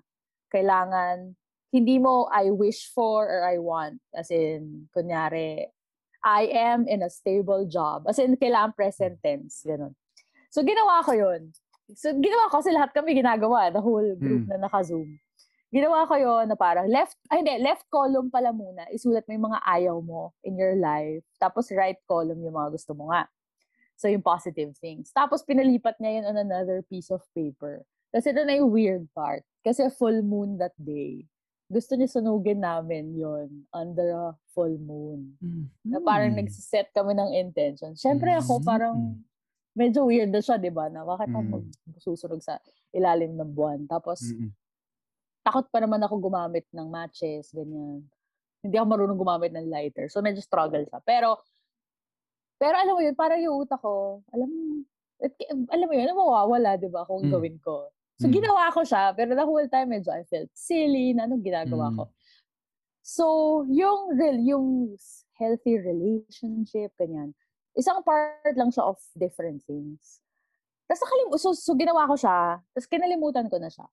kailangan, 0.50 1.34
hindi 1.68 2.00
mo 2.00 2.28
I 2.32 2.50
wish 2.50 2.88
for 2.92 3.28
or 3.28 3.44
I 3.44 3.58
want. 3.60 4.00
As 4.16 4.30
in, 4.32 4.88
kunyari, 4.96 5.68
I 6.24 6.48
am 6.50 6.88
in 6.88 7.02
a 7.04 7.10
stable 7.12 7.68
job. 7.68 8.08
As 8.08 8.18
in, 8.18 8.36
kailangan 8.36 8.74
present 8.74 9.20
tense. 9.22 9.62
Ganun. 9.62 9.94
So, 10.50 10.64
ginawa 10.64 11.04
ko 11.04 11.12
yun. 11.12 11.52
So, 11.94 12.12
ginawa 12.16 12.48
ko 12.48 12.60
kasi 12.60 12.72
lahat 12.72 12.92
kami 12.96 13.16
ginagawa. 13.16 13.72
The 13.72 13.80
whole 13.84 14.16
group 14.16 14.48
Hmm. 14.48 14.52
na 14.56 14.68
naka-zoom. 14.68 15.20
Ginawa 15.68 16.08
ko 16.08 16.16
yun 16.16 16.48
na 16.48 16.56
parang 16.56 16.88
left, 16.88 17.20
ay 17.28 17.44
hindi, 17.44 17.60
left 17.60 17.84
column 17.92 18.32
pala 18.32 18.56
muna. 18.56 18.88
Isulat 18.88 19.28
mo 19.28 19.36
yung 19.36 19.46
mga 19.52 19.60
ayaw 19.68 19.96
mo 20.00 20.32
in 20.40 20.56
your 20.56 20.72
life. 20.80 21.20
Tapos 21.36 21.68
right 21.68 22.00
column 22.08 22.40
yung 22.40 22.56
mga 22.56 22.72
gusto 22.72 22.96
mo 22.96 23.12
nga. 23.12 23.28
So, 24.00 24.08
yung 24.08 24.24
positive 24.24 24.72
things. 24.80 25.12
Tapos, 25.12 25.44
pinalipat 25.44 26.00
niya 26.00 26.22
yun 26.22 26.24
on 26.32 26.38
another 26.40 26.80
piece 26.88 27.12
of 27.12 27.20
paper. 27.36 27.84
Kasi 28.08 28.32
ito 28.32 28.40
na 28.48 28.56
yung 28.56 28.72
weird 28.72 29.04
part. 29.12 29.44
Kasi 29.60 29.92
full 29.92 30.24
moon 30.24 30.56
that 30.56 30.72
day. 30.80 31.28
Gusto 31.68 31.92
niya 31.94 32.08
sunugin 32.08 32.64
namin 32.64 33.12
yon 33.12 33.68
under 33.70 34.08
a 34.08 34.26
full 34.50 34.72
moon. 34.80 35.36
Na 35.84 36.00
parang 36.00 36.32
nagsiset 36.34 36.88
kami 36.90 37.12
ng 37.12 37.36
intention. 37.36 37.92
Siyempre 37.92 38.32
ako 38.32 38.58
Mm. 38.58 38.64
parang 38.64 38.96
medyo 39.72 40.08
weird 40.08 40.32
na 40.32 40.40
siya, 40.40 40.56
di 40.56 40.72
ba? 40.72 40.88
Na 40.88 41.04
bakit 41.04 41.28
ako 41.28 41.40
Mm. 41.44 41.68
magsusunog 41.86 42.40
sa 42.40 42.56
ilalim 42.90 43.36
ng 43.36 43.52
buwan. 43.52 43.84
Tapos, 43.84 44.24
Mm-mm. 44.26 44.48
takot 45.44 45.68
pa 45.68 45.78
naman 45.78 46.00
ako 46.00 46.18
gumamit 46.18 46.64
ng 46.72 46.88
matches, 46.88 47.52
ganyan. 47.52 48.08
Hindi 48.64 48.74
ako 48.74 48.86
marunong 48.88 49.20
gumamit 49.20 49.52
ng 49.52 49.68
lighter. 49.68 50.08
So, 50.08 50.18
medyo 50.18 50.40
struggle 50.40 50.82
siya. 50.82 50.98
Pero, 51.04 51.36
pero 52.56 52.74
alam 52.74 52.96
mo 52.96 53.02
yun, 53.04 53.14
parang 53.14 53.38
yung 53.38 53.60
utak 53.62 53.78
ko, 53.78 54.24
alam 54.32 54.48
mo, 54.50 54.82
alam 55.68 55.86
mo 55.86 55.94
yun, 55.94 56.16
mawawala, 56.16 56.74
di 56.74 56.88
ba, 56.88 57.04
kung 57.04 57.28
Mm. 57.28 57.30
gawin 57.30 57.56
ko. 57.60 57.92
So, 58.18 58.26
Mm. 58.26 58.34
ginawa 58.34 58.74
ko 58.74 58.82
siya, 58.82 59.14
pero 59.14 59.38
the 59.38 59.46
whole 59.46 59.68
time, 59.70 59.94
medyo 59.94 60.10
I 60.10 60.26
felt 60.26 60.50
silly 60.50 61.14
na 61.14 61.30
anong 61.30 61.46
ginagawa 61.46 61.94
Mm. 61.94 61.96
ko. 62.02 62.04
So, 63.06 63.24
yung 63.70 64.18
real, 64.18 64.38
yung 64.42 64.66
healthy 65.38 65.78
relationship, 65.78 66.92
ganyan, 66.98 67.32
isang 67.78 68.02
part 68.02 68.54
lang 68.58 68.74
siya 68.74 68.90
of 68.90 68.98
different 69.14 69.62
things. 69.64 70.18
Tapos 70.90 71.04
nakalim 71.06 71.28
so, 71.38 71.54
so 71.54 71.78
ginawa 71.78 72.10
ko 72.10 72.18
siya, 72.18 72.58
tapos 72.74 72.88
kinalimutan 72.90 73.46
ko 73.46 73.56
na 73.62 73.70
siya. 73.70 73.86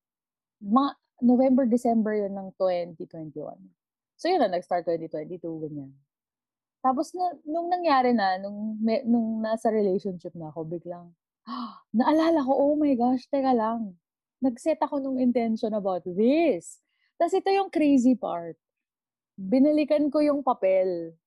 Mga 0.64 0.90
November, 1.22 1.64
December 1.70 2.18
yun 2.18 2.34
ng 2.34 2.50
2021. 2.58 3.62
So 4.18 4.26
yun 4.32 4.42
na, 4.42 4.50
nag-start 4.50 4.90
2022, 4.90 5.38
ganyan. 5.70 5.94
Tapos 6.82 7.14
na, 7.14 7.36
nung 7.46 7.70
nangyari 7.70 8.10
na, 8.16 8.42
nung, 8.42 8.80
me, 8.82 9.06
nung 9.06 9.44
nasa 9.46 9.70
relationship 9.70 10.34
na 10.34 10.50
ako, 10.50 10.66
biglang, 10.66 11.14
naalala 11.94 12.42
ko, 12.42 12.52
oh 12.52 12.74
my 12.74 12.96
gosh, 12.98 13.28
teka 13.30 13.54
lang. 13.54 13.94
Nag-set 14.46 14.78
ako 14.78 15.02
nung 15.02 15.18
intention 15.18 15.74
about 15.74 16.06
this. 16.06 16.78
Tapos 17.18 17.34
ito 17.34 17.50
yung 17.50 17.74
crazy 17.74 18.14
part. 18.14 18.54
Binalikan 19.34 20.14
ko 20.14 20.22
yung 20.22 20.46
papel. 20.46 21.18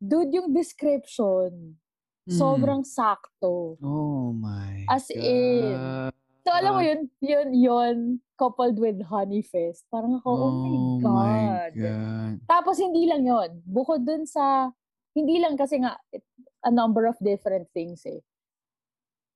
Dude, 0.00 0.32
yung 0.32 0.48
description, 0.50 1.76
Mm. 2.24 2.38
sobrang 2.38 2.82
sakto. 2.86 3.76
Oh 3.82 4.32
my 4.32 4.86
As 4.88 5.10
in, 5.12 5.76
God. 5.76 6.14
So, 6.42 6.50
alam 6.50 6.74
mo 6.74 6.82
yun, 6.82 7.06
yun, 7.22 7.48
yun, 7.54 7.96
coupled 8.34 8.74
with 8.78 8.98
Honey 9.06 9.46
Fest. 9.46 9.86
Parang 9.86 10.18
ako, 10.18 10.30
oh, 10.30 10.50
my 10.98 10.98
God. 10.98 11.70
God. 11.78 12.34
Tapos, 12.50 12.82
hindi 12.82 13.06
lang 13.06 13.22
yun. 13.22 13.62
Bukod 13.62 14.02
dun 14.02 14.26
sa, 14.26 14.74
hindi 15.14 15.38
lang 15.38 15.54
kasi 15.54 15.78
nga, 15.78 15.94
it- 16.10 16.26
a 16.66 16.70
number 16.70 17.06
of 17.06 17.14
different 17.22 17.70
things 17.70 18.02
eh. 18.06 18.22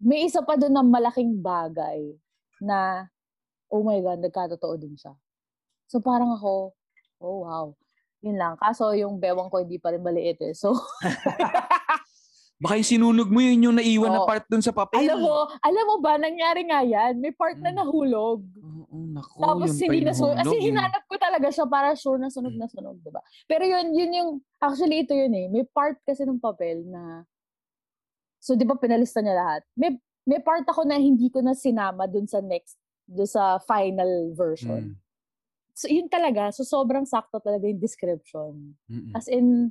May 0.02 0.26
isa 0.26 0.42
pa 0.42 0.58
dun 0.58 0.74
na 0.74 0.82
malaking 0.82 1.38
bagay 1.38 2.10
na, 2.60 3.06
oh 3.68 3.82
my 3.82 3.98
God, 4.00 4.20
nagkatotoo 4.20 4.76
din 4.76 4.94
siya. 4.94 5.12
So, 5.86 6.00
parang 6.00 6.34
ako, 6.34 6.72
oh 7.20 7.38
wow. 7.42 7.66
Yun 8.24 8.36
lang. 8.36 8.54
Kaso, 8.56 8.90
yung 8.92 9.20
bewang 9.20 9.46
ko 9.48 9.60
hindi 9.60 9.78
pa 9.78 9.92
rin 9.92 10.02
maliit 10.02 10.40
eh. 10.42 10.54
So, 10.56 10.74
Baka 12.56 12.80
yung 12.80 12.88
sinunog 12.88 13.28
mo 13.28 13.36
yun 13.36 13.68
yung 13.68 13.76
naiwan 13.76 14.16
na 14.16 14.24
Oo. 14.24 14.28
part 14.28 14.48
dun 14.48 14.64
sa 14.64 14.72
papel. 14.72 15.04
alam 15.04 15.20
mo, 15.20 15.44
alam 15.60 15.84
mo 15.84 15.96
ba, 16.00 16.16
nangyari 16.16 16.64
nga 16.64 16.80
yan. 16.80 17.20
May 17.20 17.28
part 17.28 17.60
na 17.60 17.68
Mm. 17.68 17.84
nahulog. 17.84 18.40
Oo, 18.56 18.96
naku. 19.12 19.36
Tapos 19.44 19.76
yun 19.76 19.76
pa 19.76 19.92
hindi 19.92 20.08
na 20.08 20.16
sunog. 20.16 20.40
Yung- 20.40 20.64
hinanap 20.64 21.04
ko 21.04 21.20
talaga 21.20 21.52
siya 21.52 21.68
para 21.68 21.92
sure 21.92 22.16
na 22.16 22.32
sunog 22.32 22.56
na 22.56 22.64
sunog, 22.64 22.96
diba? 23.04 23.20
Pero 23.44 23.60
yun, 23.60 23.92
yun 23.92 24.10
yung, 24.10 24.30
actually 24.56 25.04
ito 25.04 25.12
yun 25.12 25.36
eh. 25.36 25.52
May 25.52 25.68
part 25.68 26.00
kasi 26.00 26.24
ng 26.24 26.40
papel 26.40 26.80
na, 26.88 27.28
so 28.40 28.56
di 28.56 28.64
ba 28.64 28.72
pinalista 28.80 29.20
niya 29.20 29.36
lahat? 29.36 29.62
May, 29.76 29.92
may 30.26 30.42
part 30.42 30.66
ako 30.66 30.82
na 30.82 30.98
hindi 30.98 31.30
ko 31.30 31.38
na 31.38 31.54
sinama 31.54 32.04
dun 32.04 32.26
sa 32.26 32.42
next, 32.42 32.74
dun 33.06 33.24
sa 33.24 33.62
final 33.62 34.34
version. 34.34 34.92
Mm, 34.92 35.04
So 35.70 35.86
yun 35.86 36.08
talaga, 36.08 36.48
so 36.50 36.64
sobrang 36.64 37.04
sakto 37.04 37.36
talaga 37.36 37.68
yung 37.68 37.76
description. 37.76 38.72
mm-mm. 38.88 39.12
As 39.12 39.28
in, 39.28 39.68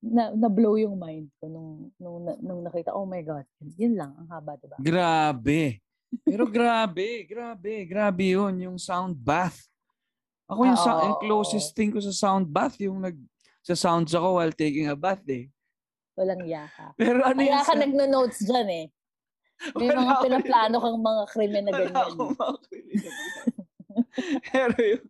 na, 0.00 0.32
na-blow 0.32 0.74
yung 0.76 0.96
mind 0.96 1.28
ko 1.36 1.44
nung, 1.46 1.92
nung, 1.96 2.24
nung 2.40 2.60
nakita, 2.62 2.90
oh 2.90 3.04
my 3.04 3.20
God, 3.20 3.44
yun 3.76 3.94
lang, 3.94 4.16
ang 4.16 4.28
haba, 4.28 4.56
diba? 4.56 4.80
Grabe. 4.80 5.84
Pero 6.24 6.48
grabe, 6.48 7.06
grabe, 7.30 7.84
grabe 7.84 8.32
yun, 8.32 8.64
yung 8.64 8.78
sound 8.80 9.12
bath. 9.12 9.60
Ako 10.48 10.64
yung, 10.64 10.78
Ah, 10.78 10.84
sa- 10.88 10.96
oo, 10.96 11.04
yung 11.04 11.18
closest 11.20 11.76
thing 11.76 11.92
ko 11.92 12.00
sa 12.00 12.16
sound 12.16 12.48
bath, 12.48 12.80
yung 12.80 12.96
nag, 12.96 13.20
sa 13.60 13.76
sounds 13.76 14.16
ako 14.16 14.40
while 14.40 14.54
taking 14.56 14.88
a 14.88 14.96
bath 14.96 15.20
eh. 15.28 15.52
Walang 16.16 16.48
yaka. 16.48 16.96
Pero 16.96 17.20
ano 17.20 17.44
Kaya 17.44 17.60
yung 17.60 17.66
ka 17.68 17.74
nagno-notes 17.76 18.40
dyan 18.40 18.68
eh. 18.72 18.86
May 19.76 19.88
Wala 19.88 20.00
mga 20.04 20.14
pinaplano 20.22 20.76
kang 20.78 20.98
mga 21.00 21.22
krimen 21.32 21.62
na 21.64 21.72
Wala 21.72 21.80
ganyan. 21.80 21.96
akong 22.12 22.34
makinig. 22.36 23.04
Pero 24.52 24.76
yung, 24.80 25.04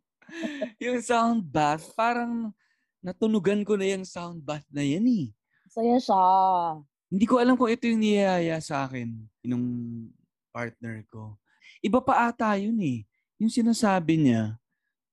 yung 0.79 0.99
sound 1.03 1.41
bath, 1.43 1.91
parang 1.99 2.55
natunugan 3.03 3.63
ko 3.67 3.75
na 3.75 3.87
yung 3.91 4.07
sound 4.07 4.43
bath 4.43 4.67
na 4.71 4.83
yan 4.83 5.05
eh. 5.07 5.27
Saya 5.71 5.99
siya. 5.99 6.25
Hindi 7.07 7.27
ko 7.27 7.39
alam 7.39 7.55
kung 7.55 7.71
ito 7.71 7.87
yung 7.87 8.03
niyaya 8.03 8.59
sa 8.59 8.87
akin 8.87 9.15
nung 9.47 9.67
partner 10.51 11.07
ko. 11.07 11.39
Iba 11.83 12.03
pa 12.03 12.31
ata 12.31 12.55
yun 12.59 12.79
eh. 12.83 13.07
Yung 13.39 13.53
sinasabi 13.53 14.17
niya, 14.17 14.57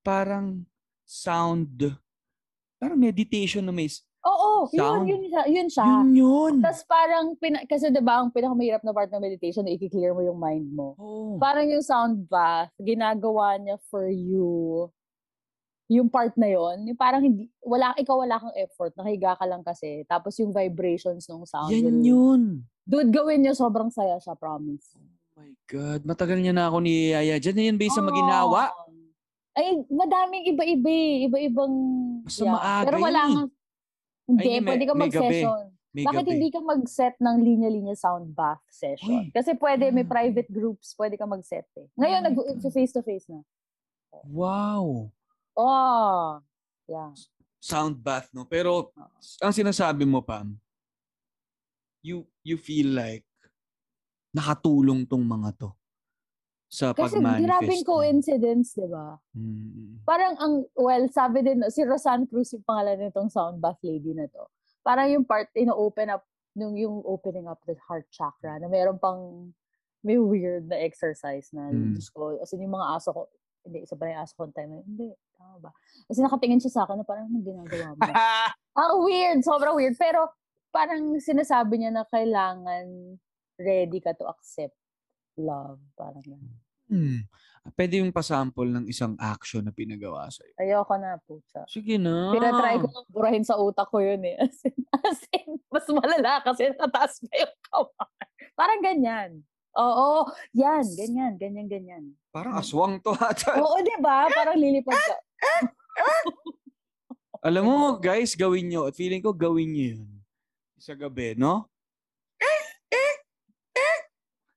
parang 0.00 0.64
sound, 1.04 1.94
parang 2.80 2.98
meditation 2.98 3.62
na 3.62 3.70
may, 3.70 3.86
Oo, 4.24 4.72
Sound. 4.72 5.04
yun, 5.04 5.20
yun, 5.20 5.22
siya- 5.28 5.48
yun 5.52 5.68
siya. 5.68 5.84
yun 5.84 6.08
yun. 6.16 6.54
Tapos 6.64 6.80
parang, 6.88 7.36
pina, 7.36 7.60
kasi 7.68 7.92
diba, 7.92 8.24
ang 8.24 8.32
pinakamahirap 8.32 8.80
na 8.80 8.96
part 8.96 9.12
ng 9.12 9.20
meditation, 9.20 9.68
i-clear 9.68 10.16
mo 10.16 10.24
yung 10.24 10.40
mind 10.40 10.64
mo. 10.72 10.96
Oh. 10.96 11.36
Parang 11.36 11.68
yung 11.68 11.84
sound 11.84 12.24
bath, 12.24 12.72
ginagawa 12.80 13.60
niya 13.60 13.76
for 13.92 14.08
you, 14.08 14.88
yung 15.92 16.08
part 16.08 16.32
na 16.40 16.48
yon 16.48 16.88
yung 16.88 16.96
parang 16.96 17.20
hindi, 17.20 17.52
wala, 17.60 17.92
ikaw 18.00 18.16
wala 18.24 18.40
kang 18.40 18.56
effort, 18.56 18.96
nakahiga 18.96 19.36
ka 19.36 19.44
lang 19.44 19.60
kasi, 19.60 20.08
tapos 20.08 20.32
yung 20.40 20.56
vibrations 20.56 21.28
ng 21.28 21.44
sound. 21.44 21.68
Yan 21.68 22.00
yun. 22.00 22.42
Dude, 22.88 23.12
gawin 23.12 23.44
niyo, 23.44 23.52
sobrang 23.52 23.92
saya 23.92 24.16
siya, 24.16 24.32
promise. 24.40 24.96
Oh 24.96 25.04
my 25.36 25.52
God. 25.68 26.00
Matagal 26.08 26.40
niya 26.40 26.56
na 26.56 26.72
ako 26.72 26.80
niyaya. 26.80 27.36
Diyan 27.36 27.56
na 27.56 27.64
yan 27.68 27.76
based 27.76 27.96
sa 27.96 28.04
maginawa. 28.04 28.72
Oo. 28.72 28.92
Ay, 29.54 29.78
madaming 29.86 30.50
iba-iba 30.50 30.90
eh. 30.90 31.14
Iba-ibang... 31.30 31.74
Basta 32.26 32.42
maaga 32.42 32.86
Pero 32.90 32.96
wala 32.98 33.20
yun 33.22 33.30
eh. 33.30 33.36
nga... 33.38 33.44
Hindi, 34.24 34.50
Ay, 34.50 34.64
pwede 34.64 34.84
ka 34.84 34.94
may 34.94 35.08
gabi. 35.08 35.20
mag-session. 35.44 35.64
May 35.94 36.04
Bakit 36.04 36.24
gabi. 36.24 36.32
hindi 36.34 36.48
ka 36.50 36.60
mag-set 36.60 37.14
ng 37.20 37.36
linya-linya 37.38 37.94
sound 37.94 38.34
bath 38.34 38.64
session? 38.66 39.28
Uy. 39.28 39.30
Kasi 39.30 39.54
pwede, 39.54 39.92
may 39.92 40.02
Ah. 40.02 40.10
private 40.10 40.50
groups, 40.50 40.96
pwede 40.96 41.14
ka 41.14 41.24
mag-set 41.24 41.68
eh. 41.76 41.86
Ngayon, 41.94 42.20
Oh 42.20 42.26
nag 42.26 42.36
face-to-face 42.66 43.30
na. 43.30 43.40
Wow. 44.24 45.12
Oh, 45.54 46.42
yeah. 46.86 47.14
Sound 47.60 48.02
bath, 48.02 48.28
no? 48.32 48.44
Pero, 48.44 48.90
ang 49.38 49.54
sinasabi 49.54 50.02
mo, 50.02 50.18
Pam, 50.20 50.58
you 52.02 52.26
you 52.42 52.58
feel 52.58 52.92
like 52.92 53.24
nakatulong 54.30 55.06
tong 55.06 55.24
mga 55.24 55.56
to 55.56 55.70
sa 56.74 56.90
Kasi 56.90 57.14
pag-manifest. 57.14 57.46
grabing 57.46 57.80
mo. 57.80 57.88
coincidence, 57.88 58.68
di 58.74 58.88
ba? 58.88 59.14
Mm. 59.30 60.02
Parang 60.02 60.34
ang, 60.36 60.54
well, 60.74 61.06
sabi 61.08 61.40
din, 61.40 61.62
si 61.70 61.80
Rosanne 61.82 62.26
Cruz 62.26 62.50
yung 62.50 62.66
pangalan 62.66 62.98
nitong 63.00 63.30
sound 63.30 63.62
bath 63.62 63.78
lady 63.80 64.10
na 64.10 64.26
to. 64.26 64.42
Parang 64.82 65.06
yung 65.06 65.22
part, 65.22 65.46
ino-open 65.54 66.10
up, 66.10 66.26
nung 66.52 66.74
yung 66.74 66.98
opening 67.04 67.46
up 67.46 67.62
the 67.64 67.78
heart 67.80 68.10
chakra, 68.10 68.58
na 68.58 68.66
meron 68.66 68.98
pang, 68.98 69.54
may 70.02 70.18
weird 70.18 70.66
na 70.66 70.76
exercise 70.76 71.48
na, 71.50 71.70
Mm. 71.70 71.94
Diyos 71.94 72.10
ko, 72.10 72.34
as 72.36 72.50
in 72.50 72.60
yung 72.60 72.74
mga 72.74 72.88
aso 72.92 73.14
ko, 73.14 73.30
hindi, 73.62 73.80
isa 73.80 73.94
ba 73.94 74.04
yung 74.04 74.20
aso 74.20 74.34
ko 74.34 74.50
time 74.50 74.82
hindi, 74.82 75.08
tama 75.32 75.56
ba? 75.60 75.70
Kasi 76.04 76.20
nakatingin 76.20 76.58
siya 76.58 76.74
sa 76.74 76.82
akin 76.84 77.00
na 77.00 77.06
parang, 77.06 77.26
anong 77.26 77.46
ginagawa 77.46 77.94
mo? 77.94 78.02
Ang 78.74 79.00
weird, 79.06 79.40
sobrang 79.40 79.72
weird. 79.72 79.94
Pero, 79.94 80.26
parang 80.68 81.16
sinasabi 81.16 81.78
niya 81.78 81.90
na 81.92 82.04
kailangan 82.04 83.14
ready 83.56 84.02
ka 84.02 84.10
to 84.12 84.26
accept 84.26 84.74
love. 85.36 85.78
Parang 85.94 86.22
yan. 86.22 86.42
Hmm. 86.88 87.24
Pwede 87.72 87.96
yung 87.96 88.12
pasample 88.12 88.68
ng 88.68 88.84
isang 88.92 89.16
action 89.16 89.64
na 89.64 89.72
pinagawa 89.72 90.28
sa'yo. 90.28 90.52
Ayoko 90.60 90.94
na, 91.00 91.16
pucha. 91.24 91.64
Sige 91.64 91.96
na. 91.96 92.28
Pinatry 92.28 92.76
ko 92.76 92.92
nang 92.92 93.08
burahin 93.08 93.40
sa 93.40 93.56
utak 93.56 93.88
ko 93.88 94.04
yun 94.04 94.20
eh. 94.20 94.36
As 94.44 94.60
in, 94.68 94.76
as 94.92 95.20
in, 95.32 95.48
mas 95.72 95.88
malala 95.88 96.44
kasi 96.44 96.68
nataas 96.76 97.24
pa 97.24 97.32
yung 97.40 97.54
kamay. 97.72 98.28
Parang 98.52 98.80
ganyan. 98.84 99.30
Oo, 99.74 100.28
yan, 100.54 100.86
ganyan, 100.94 101.32
ganyan, 101.34 101.66
ganyan. 101.66 102.04
Parang 102.30 102.54
aswang 102.60 103.02
to 103.02 103.16
ata. 103.16 103.58
Oo, 103.64 103.80
di 103.82 103.96
ba? 103.98 104.30
Parang 104.30 104.54
lilipad 104.54 104.94
ka. 104.94 105.16
Alam 107.42 107.64
mo, 107.66 107.76
guys, 107.98 108.38
gawin 108.38 108.70
nyo. 108.70 108.86
At 108.86 108.94
feeling 108.94 109.24
ko, 109.24 109.34
gawin 109.34 109.74
nyo 109.74 109.84
yun. 109.98 110.10
Sa 110.78 110.94
gabi, 110.94 111.34
no? 111.34 111.66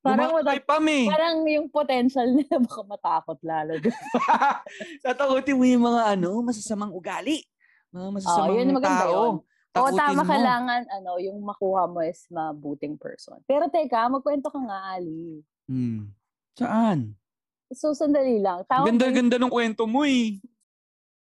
Parang, 0.07 0.31
Lumakay 0.31 0.57
mata- 0.57 0.65
pa, 0.65 0.77
me. 0.77 0.99
parang 1.05 1.35
yung 1.43 1.67
potential 1.67 2.27
nila 2.29 2.55
baka 2.63 2.81
matakot 2.83 3.39
lalo. 3.41 3.71
Tatakutin 5.01 5.55
mo 5.59 5.63
yung 5.63 5.83
mga 5.83 6.15
ano, 6.15 6.41
masasamang 6.41 6.91
ugali. 6.91 7.43
Mga 7.91 8.09
masasamang 8.13 8.55
yun, 8.55 8.67
maganda 8.71 9.03
tao. 9.03 9.11
yun. 9.11 9.35
Oo, 9.77 9.93
tama, 9.93 10.21
mo. 10.21 10.25
kailangan, 10.25 10.81
ano, 10.89 11.11
yung 11.17 11.37
makuha 11.39 11.85
mo 11.85 12.01
is 12.01 12.25
mabuting 12.27 12.97
person. 12.97 13.37
Pero 13.45 13.69
teka, 13.69 14.09
magkwento 14.09 14.49
ka 14.49 14.57
nga, 14.57 14.97
Ali. 14.97 15.45
Hmm. 15.69 16.09
Saan? 16.57 17.13
So, 17.69 17.93
sandali 17.93 18.39
lang. 18.39 18.65
Ganda-ganda 18.65 19.37
ng 19.37 19.51
kwento 19.51 19.85
mo 19.85 20.01
eh. 20.01 20.41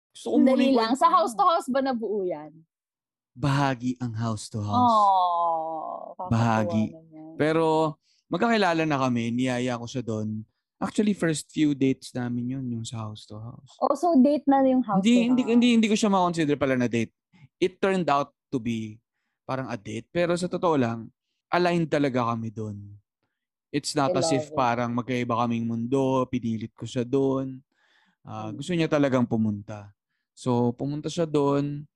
Gusto 0.09 0.33
ko 0.33 0.35
muna 0.39 0.49
Dali 0.49 0.63
yung 0.65 0.73
lang. 0.73 0.89
kwento 0.89 1.03
Sa 1.03 1.11
house 1.11 1.37
to 1.37 1.43
house 1.43 1.69
ba 1.69 1.85
nabuo 1.85 2.25
yan? 2.25 2.49
Bahagi 3.37 3.93
ang 4.01 4.17
house 4.17 4.49
to 4.49 4.57
house. 4.57 4.89
Oh, 4.89 6.17
Bahagi. 6.25 6.97
Pero 7.37 7.93
magkakilala 8.27 8.83
na 8.83 8.97
kami, 8.99 9.31
niyaya 9.31 9.79
ko 9.79 9.85
siya 9.87 10.03
doon. 10.03 10.43
Actually, 10.77 11.17
first 11.17 11.49
few 11.49 11.73
dates 11.73 12.13
namin 12.13 12.53
yun, 12.53 12.65
yung 12.69 12.85
sa 12.85 13.09
house 13.09 13.25
to 13.25 13.41
house. 13.41 13.73
Oh, 13.81 13.97
so 13.97 14.13
date 14.21 14.45
na 14.45 14.61
yung 14.61 14.85
house 14.85 15.01
hindi, 15.01 15.15
to 15.17 15.23
hindi, 15.25 15.41
house. 15.41 15.51
hindi, 15.57 15.67
hindi 15.73 15.87
ko 15.89 15.95
siya 15.97 16.11
ma-consider 16.13 16.55
pala 16.55 16.77
na 16.77 16.85
date. 16.85 17.11
It 17.57 17.81
turned 17.81 18.05
out 18.05 18.29
to 18.53 18.61
be 18.61 19.01
parang 19.41 19.71
a 19.73 19.77
date. 19.79 20.05
Pero 20.13 20.37
sa 20.37 20.45
totoo 20.45 20.77
lang, 20.77 21.09
aligned 21.49 21.89
talaga 21.89 22.29
kami 22.35 22.53
doon. 22.53 22.77
It's 23.73 23.97
not 23.97 24.13
I 24.13 24.21
as 24.21 24.29
if 24.29 24.51
it. 24.51 24.55
parang 24.55 24.93
magkaiba 24.93 25.33
kaming 25.33 25.65
mundo, 25.65 26.27
pinilit 26.29 26.71
ko 26.77 26.85
siya 26.85 27.07
doon. 27.07 27.63
Mm. 28.27 28.59
gusto 28.59 28.75
niya 28.75 28.91
talagang 28.91 29.23
pumunta. 29.23 29.87
So, 30.35 30.75
pumunta 30.75 31.07
siya 31.07 31.23
doon. 31.23 31.87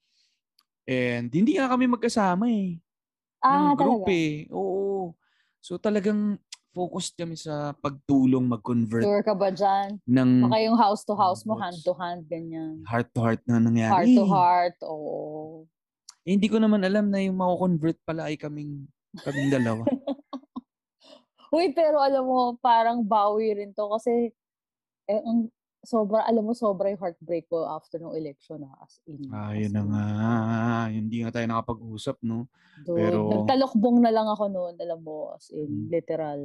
And 0.88 1.28
hindi 1.28 1.60
nga 1.60 1.68
kami 1.68 1.92
magkasama 1.92 2.48
eh. 2.50 2.80
Ah, 3.44 3.76
ng 3.76 3.78
group 3.78 4.08
talaga? 4.08 4.16
eh. 4.16 4.34
Oo. 4.50 5.12
So 5.62 5.78
talagang 5.78 6.42
focused 6.74 7.14
kami 7.14 7.38
sa 7.38 7.78
pagtulong 7.78 8.50
mag-convert 8.50 9.06
Sure 9.06 9.22
ka 9.22 9.38
ba 9.38 9.54
dyan? 9.54 10.02
ng 10.10 10.50
Baka 10.50 10.58
yung 10.66 10.78
house 10.80 11.06
to 11.06 11.14
house 11.14 11.46
mo, 11.46 11.54
hand 11.60 11.78
to 11.86 11.94
hand, 11.94 12.26
ganyan. 12.26 12.82
heart 12.88 13.14
to 13.14 13.22
heart 13.22 13.42
na 13.46 13.62
nangyari. 13.62 13.94
Heart 13.94 14.12
to 14.18 14.26
heart, 14.36 14.78
oo. 14.82 15.70
Eh, 16.26 16.34
hindi 16.34 16.50
ko 16.50 16.58
naman 16.58 16.82
alam 16.82 17.14
na 17.14 17.22
yung 17.22 17.38
mako-convert 17.38 17.98
pala 18.02 18.34
ay 18.34 18.42
kaming 18.42 18.90
kaming 19.22 19.50
dalawa. 19.54 19.86
Uy, 21.56 21.76
pero 21.76 22.00
alam 22.00 22.24
mo, 22.24 22.56
parang 22.64 23.04
bawi 23.04 23.54
rin 23.62 23.72
to 23.76 23.86
kasi 23.92 24.32
eh, 25.12 25.22
ang 25.22 25.52
sobra, 25.82 26.24
alam 26.24 26.44
mo, 26.44 26.54
sobra 26.54 26.90
yung 26.90 27.02
heartbreak 27.02 27.46
ko 27.46 27.66
after 27.66 27.98
ng 27.98 28.14
election 28.14 28.62
na 28.62 28.72
as 28.80 29.02
in. 29.06 29.26
ah, 29.30 29.50
as 29.50 29.58
yun 29.58 29.74
na 29.74 29.84
nga. 29.84 30.06
Hindi 30.88 31.18
nga 31.22 31.32
tayo 31.32 31.46
nakapag-usap, 31.48 32.22
no? 32.22 32.46
Dude, 32.82 32.98
Pero- 32.98 33.30
nagtalokbong 33.32 33.98
na 34.00 34.10
lang 34.10 34.26
ako 34.26 34.46
noon, 34.48 34.76
alam 34.78 35.00
mo, 35.02 35.34
as 35.34 35.50
in, 35.50 35.68
Mm. 35.68 35.88
literal. 35.90 36.42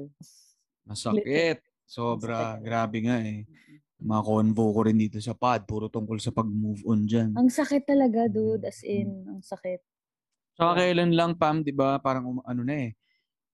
Masakit. 0.84 1.60
Sobra. 1.84 2.56
Masakit. 2.56 2.64
Grabe 2.64 2.98
nga 3.04 3.16
eh. 3.20 3.46
Mga 3.96 4.22
convo 4.22 4.64
ko 4.72 4.80
rin 4.84 4.98
dito 4.98 5.16
sa 5.18 5.32
pod. 5.32 5.64
Puro 5.64 5.88
tungkol 5.88 6.18
sa 6.18 6.30
pag-move 6.30 6.84
on 6.84 7.06
dyan. 7.06 7.32
Ang 7.32 7.48
sakit 7.48 7.86
talaga, 7.86 8.28
dude, 8.28 8.66
as 8.66 8.82
Mm. 8.82 8.90
in, 8.90 9.08
ang 9.26 9.40
sakit. 9.40 9.80
Saka 10.52 10.72
Yeah. 10.72 10.78
kailan 10.82 11.12
lang, 11.12 11.30
Pam, 11.36 11.60
di 11.60 11.72
ba? 11.72 12.00
Parang 12.00 12.24
um- 12.26 12.44
ano 12.44 12.64
na 12.64 12.88
eh. 12.88 12.96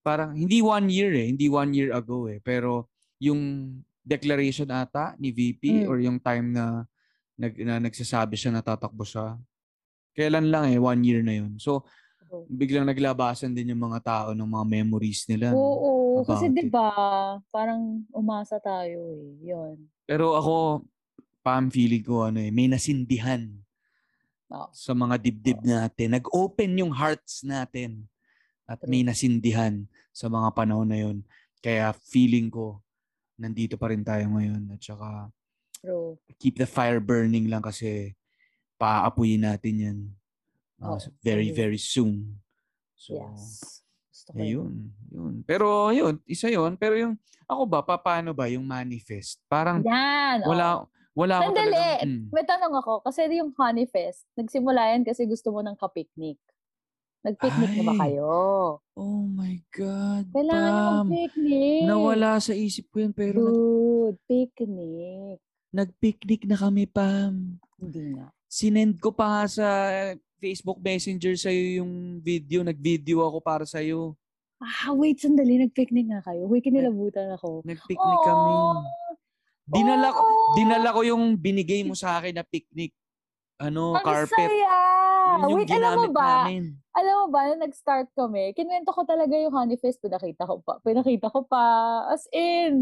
Parang 0.02 0.34
hindi 0.34 0.58
one 0.58 0.90
year 0.90 1.14
eh. 1.14 1.30
Hindi 1.30 1.46
one 1.46 1.70
year 1.72 1.90
ago 1.90 2.26
eh. 2.26 2.38
Pero 2.38 2.90
yung 3.18 3.38
declaration 4.02 4.66
ata 4.68 5.14
ni 5.16 5.30
VP 5.30 5.82
Mm. 5.82 5.88
or 5.88 5.96
yung 6.02 6.18
time 6.18 6.50
na, 6.50 6.84
nag, 7.38 7.54
na 7.62 7.74
nagsasabi 7.78 8.34
siya 8.34 8.50
na 8.52 8.62
tatakbo 8.62 9.06
siya. 9.06 9.38
Kailan 10.12 10.50
lang 10.52 10.68
eh. 10.68 10.76
One 10.76 11.00
year 11.06 11.22
na 11.24 11.32
yun. 11.38 11.56
So, 11.56 11.86
biglang 12.48 12.84
naglabasan 12.84 13.54
din 13.54 13.72
yung 13.72 13.80
mga 13.88 14.00
tao 14.02 14.28
ng 14.36 14.44
mga 14.44 14.66
memories 14.68 15.24
nila. 15.28 15.52
Oo, 15.56 16.20
kasi 16.24 16.48
'di 16.48 16.68
ba, 16.68 16.92
parang 17.48 18.04
umasa 18.12 18.56
tayo 18.60 19.08
eh. 19.12 19.52
'Yon. 19.52 19.76
Pero 20.04 20.36
ako, 20.36 20.84
Pam, 21.42 21.68
feeling 21.72 22.04
ko 22.04 22.28
ano 22.28 22.38
eh, 22.38 22.52
may 22.54 22.68
nasindihan 22.70 23.48
Oo. 24.52 24.68
sa 24.72 24.92
mga 24.92 25.16
dibdib 25.18 25.60
natin. 25.64 26.14
Nag-open 26.16 26.72
yung 26.78 26.92
hearts 26.92 27.42
natin 27.42 28.06
at 28.68 28.78
may 28.86 29.02
nasindihan 29.02 29.84
sa 30.12 30.28
mga 30.30 30.48
panahon 30.54 30.88
na 30.88 30.98
yun. 31.02 31.20
Kaya 31.60 31.90
feeling 32.08 32.48
ko, 32.52 32.78
nandito 33.36 33.74
pa 33.80 33.90
rin 33.92 34.04
tayo 34.04 34.28
ngayon. 34.32 34.72
At 34.72 34.80
saka, 34.82 35.32
True. 35.82 36.18
keep 36.38 36.58
the 36.58 36.68
fire 36.68 37.02
burning 37.02 37.50
lang 37.50 37.62
kasi 37.62 38.14
paaapuyin 38.78 39.46
natin 39.46 39.74
yan 39.78 39.98
uh, 40.82 40.98
Oo, 40.98 40.98
very, 41.22 41.54
very 41.54 41.78
soon. 41.78 42.38
So, 42.98 43.18
yes. 43.18 43.82
Gusto 44.10 44.28
ko 44.34 44.38
ayun, 44.38 44.74
yun. 45.10 45.34
Pero 45.42 45.90
yun, 45.90 46.18
isa 46.26 46.46
yun. 46.46 46.78
Pero 46.78 46.94
yung, 46.94 47.14
ako 47.46 47.62
ba, 47.66 47.80
pa, 47.82 47.98
paano 47.98 48.30
ba 48.30 48.46
yung 48.46 48.62
manifest? 48.62 49.42
Parang 49.50 49.82
Yan. 49.82 50.46
wala, 50.46 50.86
wala 51.14 51.34
ako 51.42 51.50
Sandali. 51.50 51.74
talagang, 51.74 52.06
mm. 52.06 52.24
May 52.30 52.44
tanong 52.46 52.74
ako, 52.78 52.92
kasi 53.02 53.20
yung 53.34 53.50
Honey 53.58 53.86
Fest, 53.90 54.26
nagsimula 54.38 54.94
yan 54.94 55.02
kasi 55.02 55.26
gusto 55.26 55.50
mo 55.50 55.60
ng 55.62 55.74
kapiknik. 55.74 56.38
Nag-picnic 57.22 57.70
na 57.72 57.82
ba 57.84 57.92
Ay, 57.94 58.00
kayo? 58.02 58.30
Oh 58.92 59.22
my 59.24 59.54
God, 59.70 60.24
Kailangan 60.28 60.58
nyo 60.66 60.82
Pam. 60.82 61.06
mag-picnic. 61.06 61.82
Nawala 61.86 62.30
sa 62.36 62.52
isip 62.52 62.90
ko 62.90 62.98
yun, 62.98 63.14
pero 63.14 63.38
nag, 63.38 63.54
Dude, 63.54 64.18
picnic. 64.26 65.38
nag-picnic 65.70 66.42
na 66.44 66.56
kami, 66.56 66.84
Pam. 66.84 67.62
Hindi 67.78 68.18
nga. 68.18 68.26
Sinend 68.44 68.98
ko 68.98 69.14
pa 69.14 69.24
nga 69.32 69.42
sa 69.46 69.66
Facebook 70.36 70.76
Messenger 70.76 71.38
sa'yo 71.38 71.80
yung 71.80 71.92
video. 72.18 72.60
Nag-video 72.60 73.22
ako 73.22 73.38
para 73.38 73.62
sa'yo. 73.62 74.18
Ah, 74.58 74.90
wait, 74.90 75.16
sandali. 75.16 75.58
Nag-picnic 75.58 76.10
nga 76.10 76.22
kayo. 76.22 76.50
Wait, 76.50 76.60
kinilabutan 76.60 77.30
ako. 77.32 77.62
Nag-picnic 77.62 78.18
kami. 78.20 78.54
Dinala, 79.64 80.10
ko, 80.10 80.20
oh, 80.20 80.52
dinala 80.52 80.88
ko 80.90 81.00
yung 81.06 81.38
binigay 81.38 81.86
mo 81.86 81.94
sa 81.94 82.18
akin 82.18 82.34
na 82.34 82.42
picnic. 82.42 82.90
Ano, 83.56 83.94
Ang 83.94 84.02
carpet. 84.02 84.50
saya! 84.50 84.81
Yun 85.34 85.42
yung 85.42 85.56
Wait, 85.56 85.70
alam 85.70 85.90
mo 85.90 86.04
ginamit 86.04 86.12
ba? 86.12 86.28
namin. 86.42 86.62
Alam 86.92 87.14
mo 87.14 87.26
ba, 87.28 87.40
nung 87.46 87.62
nag-start 87.62 88.08
kami, 88.12 88.52
kinuwento 88.52 88.90
ko 88.90 89.02
talaga 89.02 89.32
yung 89.32 89.50
Honey 89.50 89.76
Fest. 89.76 89.98
Pinakita 89.98 90.44
ko 90.44 90.58
pa. 90.58 90.76
Pinakita 90.78 91.26
ko 91.26 91.40
pa. 91.42 91.64
As 92.06 92.28
in, 92.30 92.72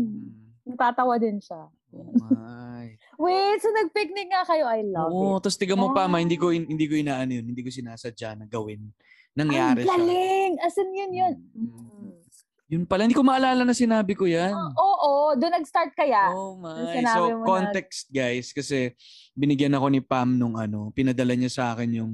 Mm. 0.66 0.68
natatawa 0.68 1.14
din 1.16 1.38
siya. 1.38 1.70
Oh 1.90 2.10
my. 2.16 2.94
Wait, 3.22 3.58
so 3.58 3.68
nag-picnic 3.68 4.28
nga 4.28 4.42
kayo. 4.44 4.64
I 4.64 4.82
love 4.82 5.10
Oo, 5.10 5.36
it. 5.36 5.42
tapos 5.42 5.56
tiga 5.56 5.74
mo 5.74 5.90
pa, 5.90 6.06
ma, 6.06 6.18
hindi 6.18 6.34
ko 6.34 6.50
in- 6.50 6.66
hindi 6.68 6.86
ko 6.86 6.94
inaano 6.94 7.30
yun, 7.32 7.46
hindi 7.46 7.60
ko 7.60 7.68
sinasadya 7.68 8.34
na 8.34 8.46
gawin. 8.46 8.82
Ang 9.30 9.46
Nangyari 9.46 9.82
siya. 9.82 9.90
galing! 9.92 10.52
As 10.58 10.74
in, 10.74 10.90
yun 10.90 11.12
yun. 11.12 11.34
Mm. 11.52 11.70
Mm. 11.70 12.10
Yun 12.70 12.86
pala, 12.86 13.02
hindi 13.02 13.18
ko 13.18 13.26
maalala 13.26 13.66
na 13.66 13.74
sinabi 13.74 14.14
ko 14.14 14.30
yan. 14.30 14.54
Ah, 14.54 14.70
Oo, 14.78 15.34
doon 15.34 15.58
nag-start 15.58 15.90
kaya. 15.90 16.30
Oh 16.30 16.54
my. 16.54 17.02
So, 17.02 17.34
mo 17.34 17.42
na- 17.42 17.46
context 17.46 18.06
guys, 18.14 18.54
kasi 18.54 18.94
binigyan 19.34 19.74
ako 19.74 19.90
ni 19.90 19.98
Pam 19.98 20.38
nung 20.38 20.54
ano, 20.54 20.94
pinadala 20.94 21.34
niya 21.34 21.50
sa 21.50 21.64
akin 21.74 21.98
yung 21.98 22.12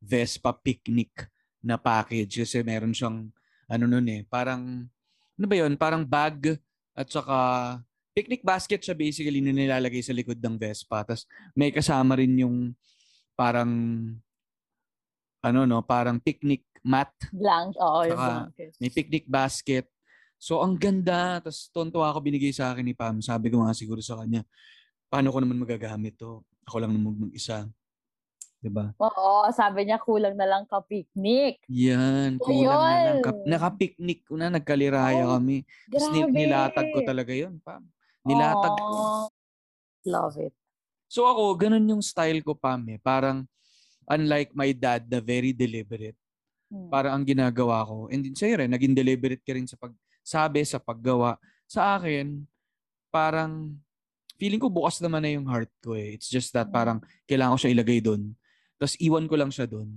Vespa 0.00 0.56
picnic 0.56 1.28
na 1.60 1.76
package 1.76 2.46
kasi 2.46 2.64
meron 2.64 2.96
siyang 2.96 3.28
ano 3.68 3.84
nun 3.84 4.06
eh, 4.08 4.24
parang 4.24 4.88
ano 5.36 5.44
ba 5.44 5.56
yun? 5.58 5.76
Parang 5.76 6.08
bag 6.08 6.56
at 6.96 7.06
saka 7.10 7.36
picnic 8.16 8.40
basket 8.40 8.80
siya 8.80 8.96
basically 8.96 9.44
na 9.44 9.52
nilalagay 9.52 10.00
sa 10.00 10.16
likod 10.16 10.40
ng 10.40 10.56
Vespa. 10.56 11.04
Tapos 11.04 11.28
may 11.52 11.68
kasama 11.68 12.16
rin 12.16 12.32
yung 12.40 12.72
parang 13.36 13.70
ano 15.44 15.60
no, 15.68 15.84
parang 15.84 16.16
picnic 16.18 16.64
mat 16.80 17.12
Blank. 17.30 17.76
Oo, 17.76 18.08
yung 18.08 18.16
Saka, 18.16 18.26
blanket. 18.48 18.70
may 18.80 18.90
picnic 18.90 19.24
basket. 19.28 19.86
So, 20.38 20.62
ang 20.62 20.78
ganda. 20.78 21.42
Tapos, 21.42 21.66
tonto 21.68 21.98
ako 22.00 22.22
binigay 22.22 22.54
sa 22.54 22.70
akin 22.70 22.86
ni 22.86 22.94
Pam. 22.94 23.18
Sabi 23.18 23.50
ko 23.50 23.60
nga 23.60 23.74
siguro 23.74 23.98
sa 23.98 24.22
kanya, 24.22 24.46
paano 25.10 25.34
ko 25.34 25.38
naman 25.42 25.58
magagamit 25.58 26.14
to? 26.14 26.46
Ako 26.64 26.78
lang 26.78 26.94
naman 26.94 27.28
mag-isa. 27.28 27.66
'Di 28.58 28.70
ba? 28.70 28.90
Oo, 28.98 29.46
sabi 29.54 29.86
niya 29.86 30.02
kulang 30.02 30.34
na 30.34 30.42
lang 30.42 30.66
ka-picnic. 30.66 31.62
Yan, 31.70 32.42
kulang 32.42 32.74
na 32.74 32.74
lang. 32.74 33.18
Ayun. 33.22 33.46
naka-picnic 33.46 34.26
ko 34.26 34.34
na, 34.34 34.50
nagkaliraya 34.50 35.30
Oh, 35.30 35.38
kami. 35.38 35.62
Tapos 35.86 36.10
ni- 36.10 36.26
nilatag 36.26 36.90
ko 36.90 36.98
talaga 37.06 37.30
yun, 37.30 37.62
Pam. 37.62 37.86
Nilatag 38.26 38.74
ko. 38.74 38.86
Aw, 38.90 39.26
Love 40.08 40.36
it. 40.42 40.54
So 41.06 41.24
ako, 41.24 41.54
ganun 41.54 41.86
yung 41.86 42.02
style 42.02 42.42
ko, 42.42 42.58
Pam. 42.58 42.82
Eh. 42.90 42.98
Parang, 42.98 43.46
unlike 44.10 44.50
my 44.52 44.74
dad 44.74 45.06
na 45.06 45.22
very 45.22 45.54
deliberate, 45.54 46.18
Hmm. 46.68 46.90
parang 46.90 47.14
ang 47.16 47.24
ginagawa 47.24 47.80
ko. 47.86 48.10
And 48.10 48.20
din 48.20 48.36
sa'yo 48.36 48.60
rin, 48.60 48.68
naging 48.68 48.92
deliberate 48.92 49.40
ka 49.40 49.54
rin 49.56 49.64
sa 49.64 49.78
pagsabi, 50.28 50.60
sa 50.68 50.76
paggawa. 50.76 51.40
Sa 51.64 51.96
akin, 51.96 52.44
parang 53.08 53.72
feeling 54.36 54.60
ko 54.60 54.68
bukas 54.68 55.00
naman 55.00 55.24
na 55.24 55.32
yung 55.32 55.48
heart 55.48 55.72
ko 55.80 55.96
eh. 55.96 56.20
It's 56.20 56.28
just 56.28 56.52
that 56.52 56.68
parang 56.68 57.00
kailangan 57.24 57.56
ko 57.56 57.60
siya 57.64 57.72
ilagay 57.72 58.04
doon. 58.04 58.36
Tapos 58.76 59.00
iwan 59.00 59.24
ko 59.24 59.40
lang 59.40 59.48
siya 59.48 59.64
doon. 59.64 59.88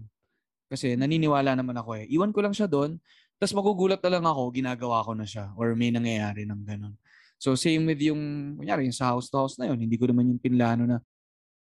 Kasi 0.71 0.95
naniniwala 0.95 1.51
naman 1.59 1.75
ako 1.75 1.99
eh. 1.99 2.07
Iwan 2.07 2.31
ko 2.31 2.39
lang 2.39 2.55
siya 2.55 2.71
doon. 2.71 2.95
Tapos 3.35 3.51
magugulat 3.59 3.99
na 3.99 4.07
lang 4.07 4.23
ako, 4.23 4.55
ginagawa 4.55 5.03
ko 5.03 5.11
na 5.11 5.27
siya. 5.27 5.51
Or 5.59 5.75
may 5.75 5.91
nangyayari 5.91 6.47
ng 6.47 6.63
ganun. 6.63 6.95
So 7.35 7.59
same 7.59 7.83
with 7.83 7.99
yung, 7.99 8.55
kunyari, 8.55 8.87
yung 8.87 8.95
sa 8.95 9.11
house 9.11 9.27
to 9.27 9.35
house 9.35 9.59
na 9.59 9.67
yun. 9.67 9.83
Hindi 9.83 9.99
ko 9.99 10.07
naman 10.07 10.31
yung 10.31 10.39
pinlano 10.39 10.87
na 10.87 11.03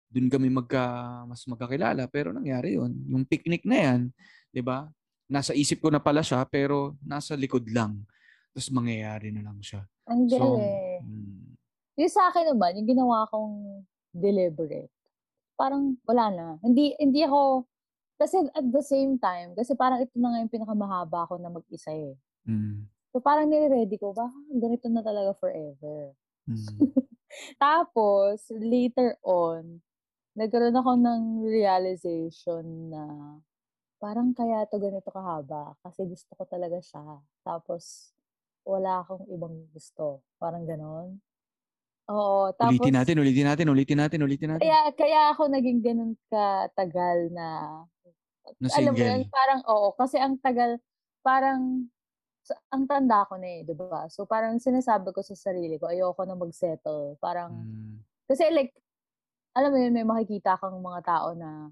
doon 0.06 0.30
kami 0.30 0.54
magka, 0.54 0.86
mas 1.26 1.42
magkakilala. 1.50 2.06
Pero 2.06 2.30
nangyari 2.30 2.78
yun. 2.78 2.94
Yung 3.10 3.26
picnic 3.26 3.66
na 3.66 3.76
yan, 3.90 4.00
'di 4.54 4.62
ba? 4.62 4.86
Nasa 5.26 5.50
isip 5.56 5.80
ko 5.80 5.88
na 5.88 5.98
pala 5.98 6.20
siya 6.20 6.44
pero 6.44 6.94
nasa 7.00 7.32
likod 7.32 7.64
lang. 7.72 8.04
Tapos 8.52 8.68
mangyayari 8.72 9.32
na 9.32 9.42
lang 9.48 9.58
siya. 9.64 9.84
Ang 10.08 10.28
So, 10.28 10.36
galing. 10.36 11.04
mm, 11.04 11.56
Yung 12.00 12.12
sa 12.12 12.28
akin 12.32 12.52
naman, 12.52 12.76
yung 12.80 12.88
ginawa 12.88 13.28
kong 13.28 13.84
deliberate, 14.12 14.92
parang 15.56 15.96
wala 16.08 16.26
na. 16.32 16.46
Hindi, 16.64 16.92
hindi 17.00 17.24
ako, 17.24 17.64
kasi 18.20 18.36
at 18.52 18.66
the 18.68 18.84
same 18.84 19.16
time, 19.20 19.52
kasi 19.56 19.72
parang 19.76 20.00
ito 20.00 20.12
na 20.16 20.32
nga 20.32 20.40
yung 20.44 20.52
pinakamahaba 20.52 21.28
ko 21.28 21.36
na 21.40 21.48
mag-isa 21.52 21.92
eh. 21.92 22.16
mm, 22.46 22.88
So 23.12 23.20
parang 23.20 23.48
nire-ready 23.48 23.96
ko, 24.00 24.12
baka 24.16 24.32
ganito 24.52 24.88
na 24.88 25.04
talaga 25.04 25.32
forever. 25.36 26.12
mm. 26.48 26.92
Tapos, 27.62 28.48
later 28.52 29.16
on, 29.24 29.80
nagkaroon 30.36 30.76
ako 30.76 30.92
ng 30.96 31.22
realization 31.44 32.64
na 32.92 33.04
parang 34.00 34.34
kaya 34.34 34.66
to 34.66 34.80
ganito 34.82 35.08
kahaba 35.14 35.76
kasi 35.84 36.02
gusto 36.08 36.32
ko 36.34 36.42
talaga 36.48 36.80
siya. 36.82 37.20
Tapos 37.46 38.10
wala 38.66 39.02
akong 39.02 39.26
ibang 39.30 39.66
gusto. 39.72 40.22
Parang 40.38 40.64
ganon. 40.64 41.18
Oo. 42.10 42.50
Tapos, 42.58 42.78
Ulitin 42.78 42.94
natin, 42.98 43.16
ulitin 43.22 43.46
natin, 43.46 43.66
ulitin 43.70 43.98
natin, 44.02 44.18
ulitin 44.26 44.48
natin. 44.56 44.62
Kaya, 44.66 44.80
kaya 44.94 45.20
ako 45.34 45.42
naging 45.50 45.80
ganun 45.82 46.12
katagal 46.28 47.30
na 47.34 47.48
Na 48.58 48.68
alam 48.74 48.92
mo 48.94 48.98
single. 48.98 49.24
parang 49.30 49.60
oo. 49.70 49.88
Kasi 49.94 50.16
ang 50.18 50.34
tagal, 50.42 50.78
parang, 51.22 51.86
ang 52.74 52.84
tanda 52.90 53.22
ko 53.30 53.38
na 53.38 53.48
eh, 53.48 53.62
di 53.66 53.74
ba? 53.74 54.10
So 54.10 54.26
parang 54.26 54.58
sinasabi 54.58 55.14
ko 55.14 55.22
sa 55.22 55.34
sarili 55.38 55.78
ko, 55.78 55.88
ayoko 55.90 56.22
na 56.26 56.34
mag-settle. 56.38 57.16
Parang, 57.22 57.54
Mm. 57.54 58.02
kasi 58.30 58.50
like, 58.50 58.74
alam 59.56 59.70
mo 59.74 59.78
yun, 59.80 59.94
may 59.94 60.06
makikita 60.06 60.58
kang 60.60 60.78
mga 60.82 61.02
tao 61.06 61.34
na, 61.38 61.70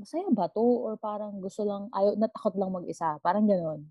masaya 0.00 0.28
ba 0.32 0.48
to? 0.52 0.60
Or 0.62 0.96
parang 1.00 1.40
gusto 1.40 1.64
lang, 1.66 1.88
ayaw, 1.94 2.16
natakot 2.20 2.54
lang 2.58 2.72
mag-isa. 2.74 3.18
Parang 3.24 3.46
ganun. 3.48 3.90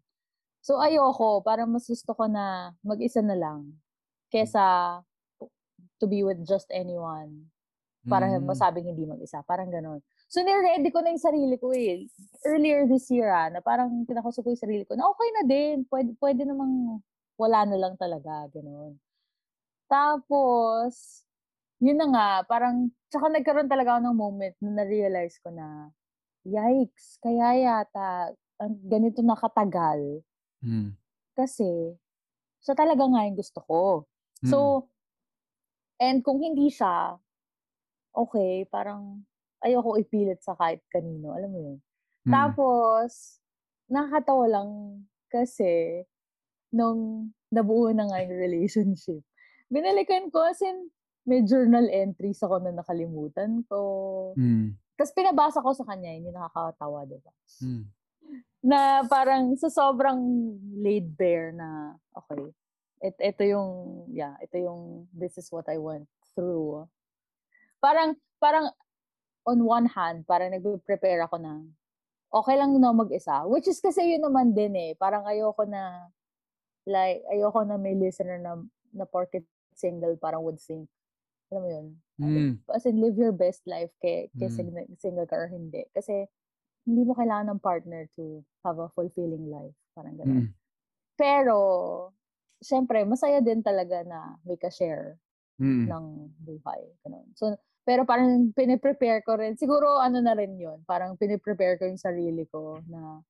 So 0.66 0.80
ayoko, 0.84 1.40
parang 1.42 1.72
mas 1.72 1.88
gusto 1.88 2.12
ko 2.12 2.28
na 2.28 2.76
mag-isa 2.84 3.24
na 3.24 3.36
lang. 3.36 3.80
Kesa 4.32 5.00
to 6.00 6.06
be 6.08 6.24
with 6.24 6.44
just 6.48 6.68
anyone. 6.72 7.48
Para 8.08 8.28
Mm. 8.32 8.48
masabing 8.48 8.88
hindi 8.88 9.04
mag-isa. 9.08 9.44
Parang 9.44 9.68
ganun. 9.70 10.00
So, 10.32 10.40
niready 10.42 10.88
ko 10.94 11.04
na 11.04 11.12
yung 11.12 11.22
sarili 11.22 11.56
ko 11.60 11.76
eh. 11.76 12.08
Earlier 12.48 12.88
this 12.88 13.12
year 13.12 13.28
ah, 13.28 13.52
na 13.52 13.60
parang 13.60 14.08
pinakusok 14.08 14.46
ko 14.46 14.50
yung 14.56 14.64
sarili 14.64 14.84
ko 14.88 14.96
na 14.96 15.10
okay 15.12 15.30
na 15.36 15.44
din. 15.44 15.84
Pwede, 15.86 16.16
pwede 16.22 16.42
namang 16.48 17.04
wala 17.36 17.68
na 17.68 17.76
lang 17.78 17.96
talaga. 18.00 18.48
Ganun. 18.56 18.96
Tapos, 19.92 21.26
yun 21.82 21.98
na 22.00 22.08
nga, 22.14 22.28
parang, 22.48 22.88
tsaka 23.12 23.28
nagkaroon 23.34 23.68
talaga 23.72 23.98
ako 23.98 24.02
ng 24.06 24.18
moment 24.18 24.56
na 24.64 24.72
na-realize 24.84 25.38
ko 25.44 25.50
na, 25.52 25.90
yikes, 26.46 27.18
kaya 27.20 27.58
yata, 27.58 28.32
ang 28.62 28.76
ganito 28.86 29.20
nakatagal. 29.26 30.22
Mm. 30.64 30.96
Kasi, 31.36 31.96
siya 32.64 32.76
talaga 32.76 33.04
nga 33.08 33.26
yung 33.28 33.38
gusto 33.40 33.60
ko. 33.64 33.82
Mm. 34.44 34.50
So, 34.52 34.58
and 36.00 36.24
kung 36.24 36.40
hindi 36.40 36.72
siya, 36.72 37.16
okay, 38.16 38.68
parang 38.68 39.24
ayoko 39.64 40.00
ipilit 40.00 40.40
sa 40.44 40.56
kahit 40.56 40.84
kanino. 40.92 41.36
Alam 41.36 41.50
mo 41.52 41.60
yun? 41.60 41.78
Mm. 42.28 42.32
Tapos, 42.32 43.40
nakakatawa 43.92 44.46
lang 44.48 44.70
kasi 45.32 46.04
nung 46.74 47.32
nabuo 47.50 47.90
na 47.92 48.06
nga 48.08 48.22
yung 48.22 48.36
relationship, 48.38 49.22
binalikan 49.74 50.30
ko 50.30 50.46
as 50.46 50.62
in, 50.62 50.90
may 51.30 51.46
journal 51.46 51.86
entries 51.94 52.42
ako 52.42 52.58
na 52.64 52.74
nakalimutan 52.74 53.62
ko. 53.70 53.82
Mm. 54.34 54.74
Tapos 54.98 55.14
pinabasa 55.14 55.62
ko 55.62 55.72
sa 55.78 55.86
kanya, 55.86 56.16
yun 56.16 56.32
yung 56.32 56.38
nakakatawa, 56.38 57.06
di 57.06 57.18
ba? 57.22 57.32
Mm. 57.62 57.86
Na 58.60 59.08
parang 59.08 59.56
sa 59.56 59.72
sobrang 59.72 60.20
laid 60.84 61.16
bare 61.16 61.56
na 61.56 61.96
okay 62.12 62.52
it, 63.00 63.16
ito 63.18 63.44
yung 63.48 63.70
yeah 64.12 64.36
ito 64.44 64.60
yung 64.60 65.08
this 65.16 65.40
is 65.40 65.48
what 65.52 65.64
I 65.72 65.80
went 65.80 66.08
through 66.36 66.84
parang 67.80 68.20
parang 68.38 68.68
on 69.48 69.64
one 69.64 69.88
hand 69.88 70.28
parang 70.28 70.52
nagpe-prepare 70.52 71.24
ako 71.24 71.40
na 71.40 71.64
okay 72.36 72.60
lang 72.60 72.76
na 72.76 72.92
mag-isa 72.92 73.48
which 73.48 73.68
is 73.72 73.80
kasi 73.80 74.16
yun 74.16 74.28
naman 74.28 74.52
din 74.52 74.76
eh 74.76 74.92
parang 75.00 75.24
ayoko 75.24 75.64
na 75.64 76.12
like 76.84 77.24
ayoko 77.32 77.64
na 77.64 77.80
may 77.80 77.96
listener 77.96 78.38
na 78.38 78.60
na 78.92 79.08
porket 79.08 79.48
single 79.72 80.20
parang 80.20 80.44
would 80.44 80.60
think 80.60 80.86
alam 81.50 81.64
mo 81.64 81.70
yun 81.72 81.88
Mm. 82.20 82.60
as 82.76 82.84
in 82.84 83.00
live 83.00 83.16
your 83.16 83.32
best 83.32 83.64
life 83.64 83.96
kay, 84.04 84.28
kay 84.36 84.52
Mm. 84.52 84.56
single, 84.60 84.84
single 85.00 85.24
ka 85.24 85.40
or 85.40 85.48
hindi. 85.48 85.88
Kasi 85.96 86.28
hindi 86.90 87.06
mo 87.06 87.14
kailangan 87.14 87.54
ng 87.54 87.62
partner 87.62 88.10
to 88.18 88.42
have 88.66 88.82
a 88.82 88.90
fulfilling 88.98 89.46
life. 89.48 89.78
Parang 89.94 90.18
Mm. 90.18 90.22
gano'n. 90.26 90.46
Pero, 91.16 91.58
syempre, 92.60 93.06
masaya 93.06 93.40
din 93.40 93.62
talaga 93.62 94.02
na 94.04 94.36
may 94.44 94.58
ka-share 94.58 95.22
Mm. 95.62 95.86
ng 95.92 96.06
buhay. 96.42 96.82
Ganun. 97.06 97.28
So, 97.38 97.54
pero 97.86 98.06
parang 98.06 98.50
piniprepare 98.54 99.22
ko 99.22 99.36
rin. 99.38 99.54
Siguro 99.58 99.98
ano 100.00 100.22
na 100.22 100.34
rin 100.34 100.56
yun. 100.58 100.82
Parang 100.86 101.18
piniprepare 101.18 101.78
ko 101.78 101.86
yung 101.90 102.00
sarili 102.00 102.46
ko 102.48 102.80
na 102.88 103.22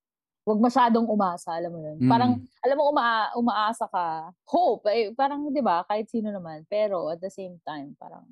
wag 0.47 0.59
masyadong 0.61 1.05
umasa, 1.05 1.53
alam 1.53 1.71
mo 1.73 1.79
yun. 1.83 1.97
Mm. 2.01 2.09
Parang, 2.09 2.31
alam 2.65 2.75
mo, 2.79 2.89
uma 2.89 3.29
umaasa 3.37 3.85
ka. 3.85 4.33
Hope, 4.49 4.89
eh, 4.89 5.13
parang, 5.13 5.45
di 5.53 5.61
ba, 5.61 5.85
kahit 5.85 6.09
sino 6.09 6.33
naman. 6.33 6.65
Pero, 6.65 7.09
at 7.13 7.21
the 7.21 7.29
same 7.29 7.61
time, 7.61 7.93
parang, 8.01 8.25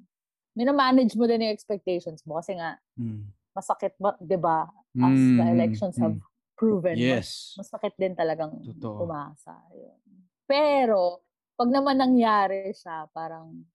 minamanage 0.58 1.14
mo 1.14 1.30
din 1.30 1.46
yung 1.46 1.54
expectations 1.54 2.26
mo. 2.26 2.42
Kasi 2.42 2.58
nga, 2.58 2.82
Mm. 2.98 3.30
Masakit, 3.58 3.98
ba- 3.98 4.20
di 4.22 4.38
ba, 4.38 4.70
as 5.02 5.18
the 5.18 5.42
Mm, 5.42 5.54
elections 5.58 5.96
mm. 5.98 6.02
have 6.06 6.18
proven, 6.54 6.98
mas, 7.02 7.26
Yes. 7.26 7.58
masakit 7.58 7.94
din 7.98 8.14
talagang 8.14 8.54
Totoo. 8.62 9.10
umasa. 9.10 9.58
Yun. 9.74 9.98
Pero, 10.46 11.26
pag 11.58 11.74
naman 11.74 11.98
nangyari 11.98 12.70
siya, 12.70 13.10
parang, 13.10 13.66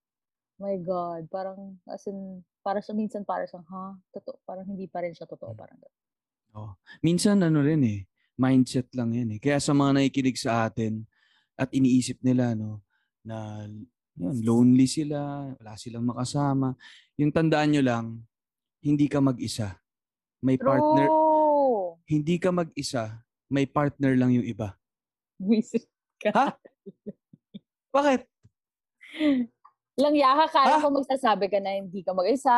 my 0.62 0.78
God, 0.78 1.26
parang, 1.26 1.74
as 1.90 2.06
in, 2.06 2.46
para 2.62 2.78
siya, 2.78 2.94
minsan 2.94 3.26
para 3.26 3.42
siyang, 3.42 3.66
ha? 3.66 3.98
Totoo, 4.14 4.38
parang 4.46 4.70
hindi 4.70 4.86
pa 4.86 5.02
rin 5.02 5.10
siya 5.10 5.26
totoo. 5.26 5.50
Parang, 5.58 5.78
ganun. 5.82 5.94
Minsan 7.02 7.40
ano 7.42 7.64
rin 7.64 7.82
eh, 7.82 8.00
mindset 8.38 8.92
lang 8.94 9.16
yan 9.16 9.34
eh. 9.36 9.40
Kaya 9.42 9.58
sa 9.58 9.72
mga 9.72 9.98
nakikinig 9.98 10.38
sa 10.38 10.68
atin 10.68 11.02
at 11.56 11.72
iniisip 11.72 12.20
nila 12.22 12.52
no, 12.52 12.84
na 13.24 13.66
yun, 14.16 14.36
lonely 14.44 14.84
sila, 14.84 15.48
wala 15.56 15.72
silang 15.80 16.04
makasama. 16.06 16.76
Yung 17.16 17.32
tandaan 17.32 17.72
nyo 17.72 17.82
lang, 17.82 18.06
hindi 18.82 19.06
ka 19.06 19.22
mag-isa. 19.22 19.78
May 20.42 20.58
partner, 20.58 21.06
True! 21.06 22.02
hindi 22.10 22.34
ka 22.42 22.50
mag-isa, 22.50 23.22
may 23.46 23.62
partner 23.64 24.18
lang 24.18 24.34
yung 24.34 24.42
iba. 24.42 24.74
Ka. 26.18 26.30
Ha? 26.34 26.46
Bakit? 27.94 28.26
Lang 30.02 30.14
yaka, 30.18 30.50
kala 30.50 30.82
ko 30.82 30.88
magsasabi 30.90 31.46
ka 31.46 31.62
na 31.62 31.78
hindi 31.78 32.02
ka 32.02 32.10
mag-isa, 32.10 32.50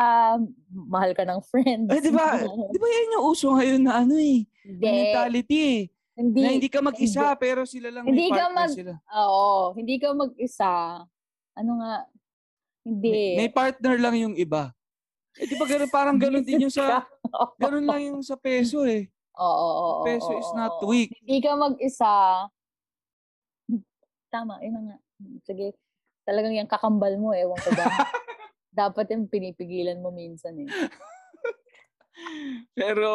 mahal 0.73 1.13
ka 1.13 1.29
ng 1.29 1.41
friends. 1.45 1.93
Eh, 1.93 2.01
di 2.01 2.09
ba? 2.09 2.41
Di 2.73 2.77
ba 2.81 2.87
yan 2.89 3.15
yung 3.21 3.25
uso 3.29 3.53
ngayon 3.53 3.81
na 3.85 4.01
ano 4.01 4.17
eh, 4.17 4.49
Hindi. 4.65 4.81
mentality 4.81 5.57
eh. 5.61 5.81
Hindi. 6.15 6.41
Na 6.41 6.49
hindi 6.55 6.69
ka 6.71 6.79
mag-isa, 6.79 7.35
pero 7.35 7.67
sila 7.67 7.91
lang 7.91 8.07
Hindi 8.07 8.31
may 8.31 8.33
ka 8.33 8.49
partner 8.49 8.55
mag- 8.65 8.71
sila. 8.73 8.93
Oo, 9.13 9.75
hindi 9.75 9.95
ka 9.99 10.07
mag-isa. 10.15 10.73
Ano 11.59 11.71
nga? 11.83 11.93
Hindi. 12.87 13.11
May, 13.11 13.45
may 13.45 13.49
partner 13.51 13.95
lang 13.99 14.15
yung 14.15 14.35
iba. 14.39 14.71
Eh, 15.35 15.45
di 15.51 15.55
ba 15.59 15.67
ganun, 15.67 15.91
parang 15.91 16.17
ganun 16.17 16.45
din 16.45 16.67
yung 16.67 16.73
sa, 16.73 17.03
ganun 17.61 17.83
lang 17.83 18.01
yung 18.07 18.23
sa 18.23 18.39
peso 18.39 18.87
eh. 18.87 19.11
Oo, 19.35 19.43
oo, 19.43 19.83
oo. 19.99 20.03
Peso 20.07 20.31
oo, 20.31 20.39
is 20.39 20.51
not 20.55 20.79
oo. 20.79 20.87
weak. 20.87 21.11
Hindi 21.19 21.43
ka 21.43 21.59
mag-isa. 21.59 22.13
Tama, 24.31 24.63
yun 24.63 24.79
nga. 24.87 24.97
Sige, 25.43 25.75
talagang 26.23 26.55
yung 26.55 26.71
kakambal 26.71 27.19
mo, 27.19 27.35
ewan 27.35 27.59
ko 27.59 27.71
ba. 27.75 27.83
Dapat 28.85 29.11
yung 29.15 29.27
pinipigilan 29.27 29.99
mo 29.99 30.11
minsan 30.11 30.55
eh. 30.59 30.67
Pero, 32.75 33.11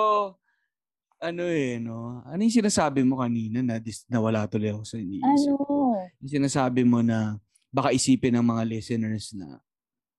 ano 1.20 1.44
eh, 1.48 1.76
no? 1.76 2.24
Ano 2.24 2.40
yung 2.40 2.56
sinasabi 2.64 3.04
mo 3.04 3.20
kanina 3.20 3.60
na 3.60 3.76
dis- 3.76 4.08
nawala 4.08 4.48
tuloy 4.48 4.72
ako 4.72 4.84
sa 4.88 4.96
iniisip? 4.96 5.52
Ano? 5.52 6.00
Yung 6.24 6.32
sinasabi 6.32 6.84
mo 6.84 7.04
na 7.04 7.36
baka 7.68 7.92
isipin 7.92 8.40
ng 8.40 8.46
mga 8.46 8.62
listeners 8.66 9.36
na 9.36 9.60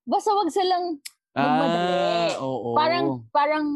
Basta 0.02 0.34
wag 0.34 0.50
silang 0.50 0.98
Magmadali. 1.32 2.36
Ah, 2.36 2.44
oo. 2.44 2.76
parang 2.76 3.06
parang 3.32 3.66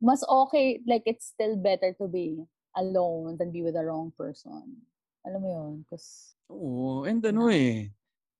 mas 0.00 0.24
okay 0.24 0.80
like 0.84 1.04
it's 1.04 1.32
still 1.32 1.56
better 1.56 1.92
to 1.96 2.08
be 2.08 2.40
alone 2.74 3.36
than 3.36 3.52
be 3.52 3.60
with 3.62 3.76
the 3.76 3.84
wrong 3.84 4.10
person. 4.16 4.82
Alam 5.24 5.40
mo 5.40 5.48
yun? 5.48 5.72
Kasi, 5.88 6.36
Oo, 6.52 7.08
and 7.08 7.24
ano 7.24 7.48
eh. 7.48 7.88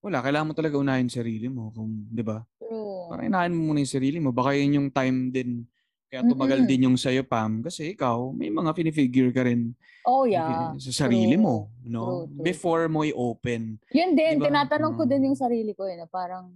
Wala, 0.04 0.20
kailangan 0.20 0.52
mo 0.52 0.52
talaga 0.52 0.76
unahin 0.76 1.08
yung 1.08 1.16
sarili 1.16 1.48
mo. 1.48 1.72
Kung, 1.72 2.04
di 2.12 2.20
ba? 2.20 2.44
true. 2.60 3.08
Parang 3.08 3.24
inahin 3.24 3.56
mo 3.56 3.72
muna 3.72 3.80
yung 3.80 3.88
sarili 3.96 4.20
mo. 4.20 4.36
Baka 4.36 4.52
yun 4.52 4.76
yung 4.76 4.88
time 4.92 5.32
din. 5.32 5.64
Kaya 6.12 6.28
tumagal 6.28 6.60
Mm-mm. 6.60 6.68
din 6.68 6.84
yung 6.84 6.98
sa'yo, 7.00 7.24
Pam. 7.24 7.64
Kasi 7.64 7.96
ikaw, 7.96 8.28
may 8.36 8.52
mga 8.52 8.76
finifigure 8.76 9.32
ka 9.32 9.48
rin 9.48 9.72
Oh, 10.04 10.28
yeah. 10.28 10.76
sa 10.76 11.08
sarili 11.08 11.32
True. 11.32 11.40
mo. 11.40 11.54
No? 11.80 12.04
True, 12.04 12.24
true, 12.28 12.44
Before 12.44 12.84
mo 12.92 13.00
i-open. 13.00 13.80
Yun 13.88 14.12
din, 14.12 14.36
Diba? 14.36 14.52
tinatanong 14.52 14.92
ko 14.92 15.02
Mm. 15.02 15.10
din 15.10 15.26
yung 15.32 15.38
sarili 15.40 15.72
ko 15.72 15.88
eh, 15.88 15.96
na 15.96 16.04
parang, 16.04 16.52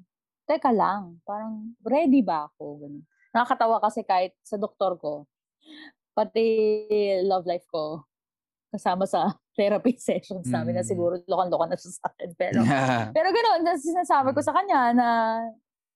teka 0.49 0.73
lang, 0.73 1.21
parang 1.23 1.77
ready 1.85 2.25
ba 2.25 2.49
ako? 2.49 2.81
Ganun. 2.81 3.05
Nakakatawa 3.31 3.77
kasi 3.79 4.01
kahit 4.03 4.33
sa 4.41 4.57
doktor 4.57 4.97
ko, 4.97 5.29
pati 6.17 6.45
love 7.23 7.45
life 7.45 7.69
ko, 7.69 8.03
kasama 8.69 9.05
sa 9.05 9.29
therapy 9.59 9.95
sessions 9.97 10.49
namin 10.49 10.75
na 10.75 10.83
Mm. 10.83 10.89
siguro 10.89 11.15
lokan-lokan 11.25 11.69
na 11.69 11.77
siya 11.77 11.93
sa 11.93 12.09
akin. 12.09 12.31
Pero, 12.35 12.61
pero 13.17 13.29
gano'n, 13.29 13.61
tas 13.65 13.83
sinasabi 13.83 14.33
ko 14.33 14.41
sa 14.41 14.55
kanya 14.55 14.81
na 14.93 15.09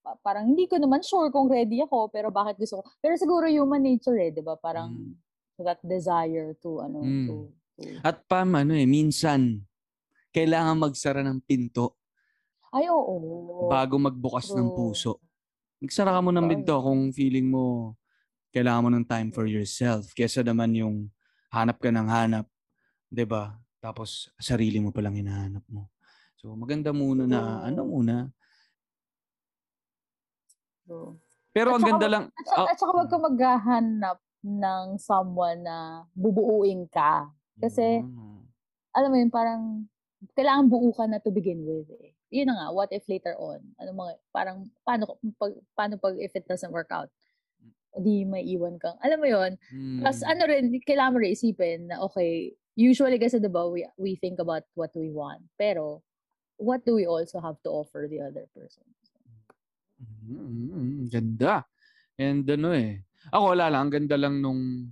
pa- 0.02 0.18
parang 0.20 0.50
hindi 0.50 0.66
ko 0.66 0.76
naman 0.76 1.00
sure 1.00 1.30
kung 1.30 1.46
ready 1.46 1.80
ako, 1.80 2.10
pero 2.10 2.28
bakit 2.28 2.58
gusto 2.58 2.80
ko. 2.80 2.84
Pero 2.98 3.14
siguro 3.16 3.46
human 3.46 3.80
nature 3.80 4.18
eh, 4.18 4.30
di 4.30 4.42
ba? 4.42 4.54
Parang 4.54 4.92
Mm. 4.92 5.14
that 5.62 5.78
desire 5.80 6.58
to, 6.58 6.82
ano, 6.82 7.00
Mm. 7.00 7.26
to, 7.28 7.34
to, 7.78 7.82
At 8.02 8.26
Pam, 8.26 8.50
ano 8.52 8.74
eh, 8.74 8.82
minsan, 8.84 9.62
kailangan 10.34 10.80
magsara 10.80 11.22
ng 11.22 11.38
pinto 11.40 12.01
ay, 12.72 12.88
oo. 12.88 13.68
bago 13.68 13.94
magbukas 13.96 14.48
ng 14.50 14.68
True. 14.68 14.76
puso. 14.92 15.12
Magsara 15.78 16.10
ka 16.10 16.20
mo 16.20 16.30
ng 16.30 16.46
minto 16.46 16.72
kung 16.78 17.10
feeling 17.10 17.46
mo 17.46 17.94
kailangan 18.52 18.84
mo 18.84 18.90
ng 18.90 19.04
time 19.04 19.28
for 19.30 19.44
yourself. 19.44 20.12
Kesa 20.12 20.40
naman 20.40 20.72
yung 20.72 21.08
hanap 21.48 21.76
ka 21.76 21.88
ng 21.88 22.06
hanap, 22.06 22.46
'di 23.08 23.24
ba? 23.24 23.56
Tapos 23.78 24.30
sarili 24.38 24.78
mo 24.78 24.88
palang 24.90 25.16
hinahanap 25.16 25.64
mo. 25.68 25.88
So 26.36 26.52
maganda 26.52 26.90
muna 26.90 27.24
na 27.24 27.40
Oo. 27.40 27.60
ano 27.66 27.80
muna. 27.84 28.14
So, 30.82 31.16
Pero 31.52 31.68
At 31.68 31.74
ang 31.76 31.82
saka 31.82 31.90
ganda 31.92 32.06
wag- 32.06 32.14
lang. 32.14 32.24
At 32.32 32.46
saka, 32.46 32.56
Ah, 32.58 32.66
at 32.66 32.76
saka 32.80 32.92
wag 32.94 33.08
ka 33.08 33.18
maghahanap 33.20 34.18
ng 34.42 34.86
someone 34.96 35.60
na 35.60 35.76
bubuuin 36.12 36.88
ka. 36.88 37.28
Kasi, 37.60 38.00
Mm. 38.00 38.40
alam 38.90 39.08
mo 39.12 39.16
yun, 39.16 39.28
parang 39.30 39.62
kailangan 40.32 40.66
buo 40.66 40.90
ka 40.90 41.04
na 41.04 41.20
to 41.20 41.28
begin 41.28 41.60
with. 41.62 41.92
Eh. 42.00 42.11
Yun 42.32 42.48
na 42.48 42.56
nga, 42.56 42.68
what 42.72 42.88
if 42.88 43.04
later 43.12 43.36
on? 43.36 43.60
Ano 43.76 43.92
mga, 43.92 44.12
parang, 44.32 44.64
paano, 44.88 45.20
pag, 45.36 45.52
paano 45.76 46.00
pag 46.00 46.16
if 46.16 46.32
it 46.32 46.48
doesn't 46.48 46.72
work 46.72 46.88
out? 46.88 47.12
Di 47.92 48.24
may 48.24 48.40
iwan 48.56 48.80
kang, 48.80 48.96
alam 49.04 49.20
mo 49.20 49.28
yun? 49.28 49.60
Tapos 50.00 50.24
Mm. 50.24 50.32
ano 50.32 50.42
rin, 50.48 50.64
kailangan 50.80 51.12
mo 51.12 51.18
rin 51.20 51.36
isipin 51.36 51.92
na, 51.92 52.00
okay, 52.00 52.56
usually 52.72 53.20
kasi 53.20 53.36
diba, 53.36 53.68
we, 53.68 53.84
we 54.00 54.16
think 54.16 54.40
about 54.40 54.64
what 54.72 54.88
we 54.96 55.12
want. 55.12 55.44
Pero, 55.60 56.00
what 56.56 56.80
do 56.88 56.96
we 56.96 57.04
also 57.04 57.36
have 57.36 57.60
to 57.60 57.68
offer 57.68 58.08
the 58.08 58.24
other 58.24 58.48
person? 58.56 58.88
Mm, 60.24 61.12
ganda. 61.12 61.68
And 62.16 62.48
ano 62.48 62.72
eh. 62.72 63.04
Ako 63.28 63.54
wala 63.54 63.68
lang, 63.68 63.80
ang 63.86 63.92
ganda 63.92 64.16
lang 64.16 64.40
nung 64.40 64.90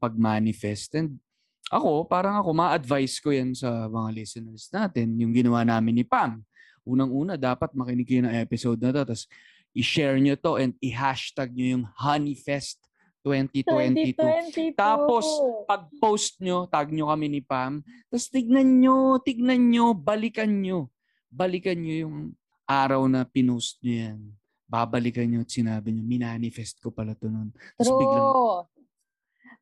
pag-manifest. 0.00 0.96
And 0.96 1.20
ako, 1.68 2.08
parang 2.08 2.40
ako, 2.40 2.56
ma-advise 2.56 3.20
ko 3.20 3.28
yan 3.28 3.52
sa 3.52 3.92
mga 3.92 4.08
listeners 4.16 4.72
natin. 4.72 5.20
Yung 5.20 5.36
ginawa 5.36 5.68
namin 5.68 6.00
ni 6.00 6.04
Pam. 6.06 6.40
Unang-una, 6.88 7.36
dapat 7.36 7.76
makinig 7.76 8.08
kayo 8.08 8.24
ng 8.24 8.32
episode 8.32 8.80
na 8.80 8.90
to. 8.96 9.04
Tapos, 9.04 9.28
i-share 9.76 10.16
nyo 10.16 10.32
to 10.40 10.56
and 10.56 10.72
i-hashtag 10.80 11.52
nyo 11.52 11.66
yung 11.76 11.84
Honeyfest 12.00 12.80
2022. 13.20 14.16
2022! 14.16 14.72
Tapos, 14.72 15.28
Pag-post 15.68 16.40
nyo, 16.40 16.64
tag 16.64 16.88
nyo 16.88 17.12
kami 17.12 17.28
ni 17.28 17.40
Pam. 17.44 17.84
Tapos, 18.08 18.32
tignan 18.32 18.80
nyo, 18.80 19.20
tignan 19.20 19.68
nyo, 19.68 19.92
balikan 19.92 20.48
nyo. 20.48 20.88
Balikan 21.28 21.76
nyo 21.76 22.08
yung 22.08 22.16
araw 22.64 23.04
na 23.04 23.28
pinost 23.28 23.76
nyo 23.84 23.92
yan 23.92 24.20
babalikan 24.68 25.24
nyo 25.24 25.40
at 25.40 25.48
sinabi 25.48 25.96
nyo, 25.96 26.04
minanifest 26.04 26.76
ko 26.84 26.92
pala 26.92 27.16
to 27.16 27.32
nun. 27.32 27.48
Tapos 27.80 27.88
biglang, 27.88 28.26
True. 28.36 28.60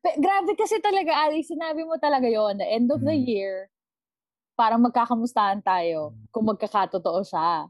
Pe- 0.03 0.19
grabe 0.19 0.51
kasi 0.53 0.83
talaga, 0.83 1.15
Ali, 1.25 1.41
sinabi 1.47 1.87
mo 1.87 1.95
talaga 1.95 2.27
yon 2.27 2.59
the 2.59 2.67
end 2.67 2.91
of 2.91 2.99
the 3.01 3.15
Mm. 3.15 3.23
year, 3.23 3.71
parang 4.57 4.81
magkakamustahan 4.81 5.61
tayo 5.61 6.17
kung 6.33 6.49
magkakatotoo 6.49 7.21
siya. 7.21 7.69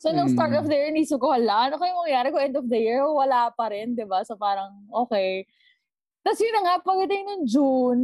So, 0.00 0.12
nung 0.12 0.32
start 0.32 0.52
of 0.56 0.64
Mm. 0.64 0.70
the 0.72 0.76
year, 0.76 0.92
nisip 0.92 1.20
ko, 1.20 1.32
hala, 1.32 1.68
ano 1.68 1.76
kayo 1.76 1.92
mangyayari 1.92 2.28
kung 2.32 2.40
end 2.44 2.56
of 2.56 2.68
the 2.68 2.80
year? 2.80 3.04
Wala 3.04 3.52
pa 3.52 3.68
rin, 3.68 3.92
di 3.92 4.04
ba? 4.04 4.24
So, 4.24 4.36
parang, 4.36 4.88
okay. 4.88 5.44
Tapos 6.24 6.40
yun 6.40 6.56
na 6.56 6.62
nga, 6.64 6.74
pagdating 6.80 7.24
ng 7.24 7.42
June, 7.44 8.00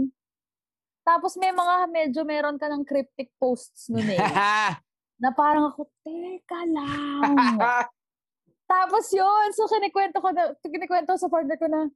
tapos 1.01 1.37
may 1.41 1.53
mga, 1.53 1.75
medyo 1.89 2.21
meron 2.25 2.57
ka 2.61 2.69
ng 2.69 2.85
cryptic 2.85 3.33
posts 3.41 3.89
nun 3.89 4.05
eh. 4.09 4.21
na 5.23 5.33
parang 5.33 5.73
ako, 5.73 5.89
teka 6.05 6.61
lang. 6.69 7.37
Tapos 8.67 9.07
yun, 9.15 9.55
so 9.55 9.71
kinikwento 9.71 10.19
ko 10.19 10.35
na, 10.35 10.51
kinikwento 10.59 11.15
sa 11.15 11.31
partner 11.31 11.55
ko 11.55 11.71
na, 11.71 11.87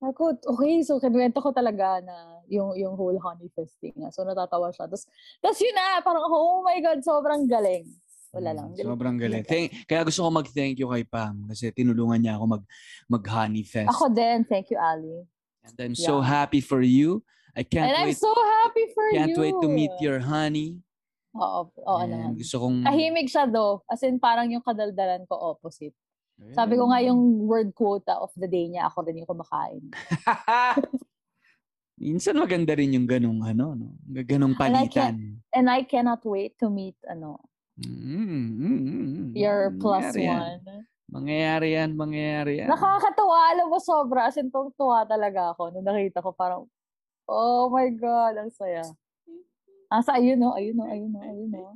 ako, 0.00 0.38
okay, 0.54 0.78
so 0.80 1.02
kinikwento 1.02 1.42
ko 1.42 1.50
talaga 1.50 1.98
na 1.98 2.41
yung, 2.52 2.76
yung 2.76 2.94
whole 2.94 3.16
honey 3.16 3.48
festing. 3.48 3.96
nga. 3.96 4.12
So 4.12 4.22
natatawa 4.22 4.68
siya. 4.68 4.84
Tapos, 4.84 5.08
tapos 5.40 5.58
yun 5.58 5.72
na, 5.72 6.04
parang 6.04 6.20
ako, 6.22 6.36
oh 6.36 6.60
my 6.60 6.76
God, 6.78 7.00
sobrang 7.00 7.48
galing. 7.48 7.88
Wala 8.32 8.52
lang. 8.52 8.72
Mm, 8.72 8.80
Sobrang 8.80 9.16
galing. 9.16 9.44
Thank, 9.44 9.84
kaya 9.84 10.04
gusto 10.04 10.24
ko 10.24 10.32
mag-thank 10.32 10.76
you 10.76 10.88
kay 10.88 11.04
Pam 11.04 11.44
kasi 11.48 11.68
tinulungan 11.68 12.16
niya 12.16 12.36
ako 12.36 12.44
mag, 12.48 12.64
mag-honey 13.04 13.60
fest. 13.60 13.92
Ako 13.92 14.08
din, 14.08 14.44
thank 14.44 14.72
you, 14.72 14.80
Ali. 14.80 15.24
And 15.64 15.76
I'm 15.76 15.96
so 15.96 16.20
Yeah. 16.20 16.28
happy 16.40 16.60
for 16.60 16.80
you. 16.80 17.20
I 17.52 17.60
can't 17.60 17.92
And 17.92 17.96
I'm 18.00 18.08
wait 18.08 18.16
so 18.16 18.32
happy 18.32 18.88
for 18.96 19.04
can't 19.12 19.36
you. 19.36 19.40
wait 19.40 19.56
to 19.60 19.68
meet 19.68 19.92
your 20.00 20.16
honey. 20.16 20.80
Oo, 21.36 21.68
oo 21.68 21.96
And 22.00 22.08
naman. 22.08 22.40
gusto 22.40 22.56
kong... 22.56 22.80
Tahimik 22.84 23.28
siya 23.28 23.44
do. 23.44 23.84
As 23.84 24.00
in, 24.00 24.16
parang 24.16 24.48
yung 24.48 24.64
kadaldalan 24.64 25.28
ko 25.28 25.36
opposite. 25.52 25.92
Sabi 26.56 26.74
ko 26.74 26.88
nga 26.88 26.98
yung 26.98 27.44
word 27.44 27.70
quota 27.70 28.16
of 28.16 28.32
the 28.34 28.48
day 28.48 28.66
niya, 28.66 28.88
ako 28.88 29.04
rin 29.04 29.20
yung 29.20 29.28
kumakain. 29.28 29.92
Minsan 32.02 32.34
maganda 32.34 32.74
rin 32.74 32.98
yung 32.98 33.06
ganong 33.06 33.46
ano, 33.46 33.78
no? 33.78 33.94
Ganong 34.10 34.58
I 34.58 34.74
like 34.74 34.90
palitan. 34.90 35.38
And 35.54 35.70
I 35.70 35.86
cannot 35.86 36.26
wait 36.26 36.58
to 36.58 36.66
meet, 36.66 36.98
ano, 37.06 37.38
Mm, 37.72 38.52
mm, 38.60 39.26
your 39.32 39.72
plus 39.80 40.12
Mangyayari 40.12 40.28
yan. 40.28 40.36
one. 40.60 40.84
Mangyayari 41.08 41.68
yan, 41.72 41.90
mangyayari 41.96 42.52
yan. 42.60 42.68
Nakakatuwa, 42.68 43.38
alam 43.48 43.66
mo, 43.72 43.78
sobra. 43.80 44.28
As 44.28 44.36
in, 44.36 44.52
tuwa 44.52 45.08
talaga 45.08 45.56
ako. 45.56 45.72
Nung 45.72 45.88
nakita 45.88 46.20
ko, 46.20 46.36
parang, 46.36 46.68
oh 47.24 47.72
my 47.72 47.88
God, 47.96 48.44
ang 48.44 48.52
saya. 48.52 48.84
Asa, 49.88 50.20
ayun 50.20 50.36
no, 50.36 50.52
ayun 50.52 50.76
no, 50.76 50.84
ayun 50.84 51.10
no, 51.10 51.20
ayun 51.20 51.48
no. 51.48 51.72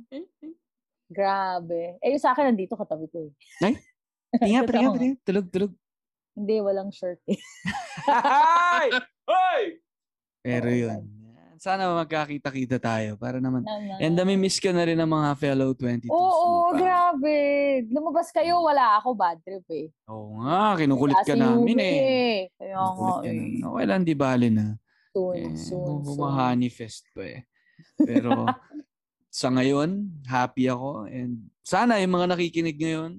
Grabe. 1.09 1.97
Eh, 1.97 2.13
yung 2.13 2.21
sa 2.21 2.37
akin, 2.37 2.53
nandito 2.53 2.77
katabi 2.77 3.09
ko 3.09 3.17
eh. 3.29 3.31
Tinga, 4.37 4.61
Totoo 4.65 4.73
tinga, 4.73 4.89
nga. 4.93 4.99
tinga. 5.01 5.17
Tulog, 5.25 5.45
tulog. 5.49 5.71
Hindi, 6.37 6.55
walang 6.61 6.93
shirt 6.93 7.21
eh. 7.25 7.41
Ay! 8.09 8.89
Hoy! 9.25 9.63
Pero 10.47 10.67
Oh, 10.69 10.79
yun. 10.79 11.01
Sana 11.57 11.89
magkakita-kita 11.91 12.77
tayo 12.77 13.17
para 13.17 13.41
naman. 13.41 13.65
Naman. 13.65 13.97
And 13.97 14.13
nami-miss 14.13 14.61
ko 14.61 14.69
na 14.69 14.85
rin 14.85 14.95
ang 14.95 15.09
mga 15.09 15.33
fellow 15.35 15.73
22s 15.73 16.05
Oo, 16.07 16.69
mo 16.69 16.69
pa. 16.69 16.77
grabe. 16.77 17.35
Lumabas 17.89 18.29
kayo, 18.29 18.61
wala 18.61 18.95
ako, 18.95 19.11
bad 19.11 19.41
trip 19.41 19.65
eh. 19.67 19.89
Oo 20.05 20.37
nga, 20.39 20.77
kinukulit 20.77 21.17
ka 21.17 21.25
Kasi 21.27 21.33
namin 21.35 21.73
Yumi 21.73 21.89
eh. 21.97 22.37
Kaya 22.53 22.77
nga 22.77 22.85
Kinukulit 22.85 23.17
ka 23.17 23.25
eh. 23.25 23.33
namin. 23.33 23.65
Okay 23.65 23.85
lang, 23.89 24.01
di 24.05 24.15
bali 24.15 24.47
na. 24.47 24.65
Soon, 25.09 25.33
Eh, 25.33 25.49
soon, 25.57 25.97
soon. 25.97 26.01
humahani 26.05 26.69
fest 26.69 27.09
pa 27.11 27.25
eh. 27.25 27.41
Pero 28.05 28.45
sa 29.27 29.49
ngayon, 29.49 29.89
happy 30.23 30.69
ako. 30.69 31.09
And 31.09 31.41
sana 31.65 31.97
yung 31.97 32.13
mga 32.13 32.37
nakikinig 32.37 32.77
ngayon, 32.77 33.17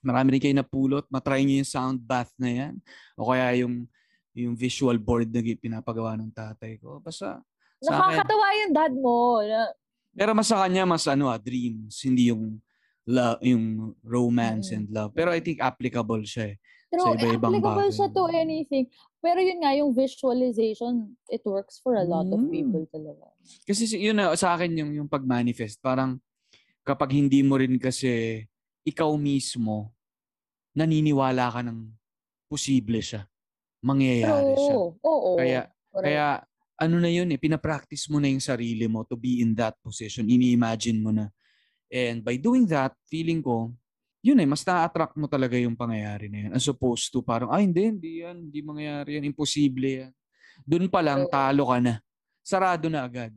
marami 0.00 0.28
rin 0.32 0.40
kayo 0.40 0.54
napulot. 0.54 1.02
Matry 1.10 1.42
nyo 1.42 1.58
yung 1.58 1.66
sound 1.68 1.98
bath 1.98 2.30
na 2.38 2.46
yan. 2.48 2.74
O 3.18 3.26
kaya 3.26 3.58
yung 3.58 3.90
yung 4.32 4.56
visual 4.56 4.96
board 4.96 5.28
na 5.28 5.40
pinapagawa 5.42 6.16
ng 6.16 6.32
tatay 6.32 6.80
ko. 6.80 6.98
Basta 6.98 7.40
sa 7.78 7.90
akin. 7.92 8.16
Nakakatawa 8.22 8.46
yung 8.58 8.72
dad 8.72 8.94
mo. 8.94 9.16
Na, 9.42 9.68
Pero 10.12 10.30
mas 10.32 10.48
sa 10.48 10.64
kanya, 10.64 10.84
mas 10.84 11.04
ano 11.04 11.28
ah, 11.28 11.36
dreams. 11.36 12.00
Hindi 12.00 12.28
yung 12.28 12.60
love, 13.04 13.40
yung 13.42 13.92
romance 14.00 14.70
Mm. 14.70 14.76
and 14.76 14.86
love. 14.88 15.10
Pero 15.12 15.32
I 15.32 15.40
think 15.40 15.58
applicable 15.58 16.22
siya 16.22 16.54
eh. 16.54 16.56
True, 16.92 17.16
iba-ibang 17.16 17.56
applicable 17.56 17.88
bagay. 17.88 17.96
siya 17.96 18.08
to 18.08 18.22
anything. 18.30 18.84
Pero 19.18 19.38
yun 19.40 19.58
nga, 19.58 19.72
yung 19.72 19.90
visualization, 19.90 20.94
it 21.26 21.40
works 21.42 21.80
for 21.80 21.96
a 21.96 22.04
lot 22.04 22.28
of 22.28 22.36
Mm. 22.38 22.52
people 22.52 22.84
talaga. 22.86 23.32
Kasi 23.64 23.88
si- 23.88 24.00
yun 24.00 24.14
na, 24.14 24.36
sa 24.36 24.52
akin 24.54 24.70
yung, 24.76 24.92
yung 24.94 25.08
pag-manifest, 25.08 25.80
parang 25.80 26.20
kapag 26.84 27.16
hindi 27.16 27.40
mo 27.40 27.56
rin 27.56 27.74
kasi 27.76 28.44
ikaw 28.84 29.08
mismo 29.16 29.90
naniniwala 30.72 31.48
ka 31.48 31.60
ng 31.64 31.88
posible 32.46 33.00
siya. 33.00 33.24
Mangyayari 33.82 34.54
siya. 34.54 34.74
True. 34.78 34.88
Oo. 35.02 35.30
Kaya, 35.36 35.66
Correct. 35.90 36.06
kaya 36.06 36.26
ano 36.78 36.96
na 36.98 37.10
yun 37.10 37.28
eh, 37.30 37.38
pinapractice 37.38 38.06
mo 38.10 38.22
na 38.22 38.30
yung 38.30 38.42
sarili 38.42 38.86
mo 38.86 39.02
to 39.02 39.18
be 39.18 39.42
in 39.42 39.54
that 39.58 39.74
position. 39.82 40.26
Ini-imagine 40.26 40.98
mo 41.02 41.10
na. 41.10 41.30
And 41.92 42.24
by 42.24 42.40
doing 42.40 42.64
that, 42.70 42.96
feeling 43.10 43.42
ko, 43.42 43.74
yun 44.22 44.38
eh, 44.38 44.48
mas 44.48 44.62
na-attract 44.62 45.18
mo 45.18 45.26
talaga 45.26 45.58
yung 45.58 45.74
pangyayari 45.74 46.30
na 46.30 46.38
yun. 46.46 46.52
As 46.54 46.64
opposed 46.70 47.10
to 47.10 47.20
parang, 47.26 47.50
ay 47.50 47.66
hindi, 47.66 47.82
hindi 47.90 48.10
yan, 48.22 48.48
hindi 48.48 48.58
mangyayari 48.62 49.18
yan, 49.18 49.26
imposible 49.28 50.06
yan. 50.06 50.12
Doon 50.62 50.86
pa 50.86 51.02
lang, 51.02 51.26
talo 51.26 51.68
ka 51.68 51.78
na. 51.82 51.98
Sarado 52.42 52.86
na 52.86 53.02
agad. 53.02 53.34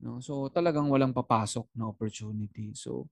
No? 0.00 0.20
So 0.20 0.48
talagang 0.52 0.88
walang 0.88 1.12
papasok 1.12 1.68
na 1.76 1.88
opportunity. 1.88 2.72
So, 2.76 3.08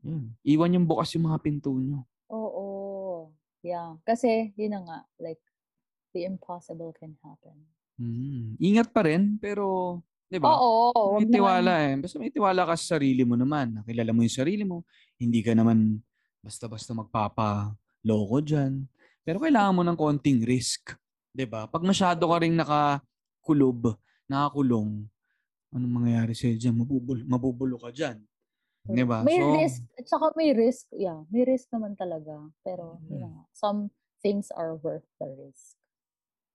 yun. 0.00 0.32
Iwan 0.40 0.76
yung 0.80 0.88
bukas 0.88 1.12
yung 1.16 1.28
mga 1.28 1.40
pinto 1.44 1.72
nyo. 1.76 2.08
Oo. 2.32 3.28
Yeah. 3.60 4.00
Kasi, 4.08 4.56
yun 4.56 4.72
na 4.72 4.80
nga, 4.80 4.98
like, 5.20 5.40
the 6.12 6.24
impossible 6.24 6.92
can 6.92 7.14
happen. 7.20 7.56
Mm. 8.00 8.56
Ingat 8.56 8.88
pa 8.90 9.04
rin, 9.04 9.36
pero, 9.36 9.98
di 10.26 10.40
ba? 10.40 10.56
Oo. 10.56 11.20
May 11.20 11.26
wag 11.26 11.28
naman- 11.28 11.34
tiwala 11.36 11.72
eh. 11.84 11.94
Basta 12.00 12.16
may 12.16 12.32
tiwala 12.32 12.62
ka 12.64 12.74
sa 12.74 12.96
sarili 12.96 13.22
mo 13.22 13.36
naman. 13.36 13.76
Nakilala 13.76 14.10
mo 14.10 14.20
yung 14.24 14.32
sarili 14.34 14.64
mo. 14.64 14.82
Hindi 15.16 15.44
ka 15.44 15.52
naman 15.52 16.00
basta-basta 16.40 16.96
magpapaloko 16.96 18.36
dyan. 18.40 18.88
Pero 19.20 19.36
kailangan 19.38 19.76
mo 19.76 19.82
ng 19.84 19.98
konting 19.98 20.40
risk. 20.42 20.96
'Di 21.30 21.44
ba? 21.44 21.68
Pag 21.68 21.84
masyado 21.84 22.24
ka 22.24 22.36
ring 22.40 22.56
nakakulob, 22.56 23.94
nakakulong, 24.26 25.04
anong 25.70 25.94
mangyayari 25.94 26.32
sa'yo 26.32 26.56
dyan? 26.56 26.74
Mabubul 26.74 27.22
mabubulo 27.28 27.76
ka 27.76 27.92
dyan. 27.92 28.18
'Di 28.88 29.04
ba? 29.04 29.20
May 29.22 29.38
So, 29.38 29.52
risk. 29.54 29.80
At 29.94 30.06
saka 30.08 30.32
may 30.34 30.56
risk. 30.56 30.88
Yeah. 30.96 31.22
May 31.28 31.44
risk 31.44 31.68
naman 31.68 31.94
talaga. 31.94 32.48
Pero, 32.64 32.96
yun 33.06 33.20
na 33.20 33.28
Mm. 33.28 33.34
nga, 33.36 33.44
some 33.52 33.92
things 34.24 34.48
are 34.56 34.72
worth 34.74 35.04
the 35.20 35.28
risk. 35.28 35.76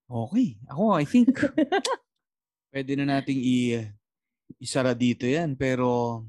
Okay. 0.05 0.55
Ako, 0.67 0.93
I 0.93 1.05
think, 1.05 1.31
pwede 2.73 2.91
na 2.95 3.17
nating 3.17 3.39
i- 3.39 3.89
isara 4.57 4.91
dito 4.91 5.23
yan. 5.23 5.53
Pero, 5.53 6.21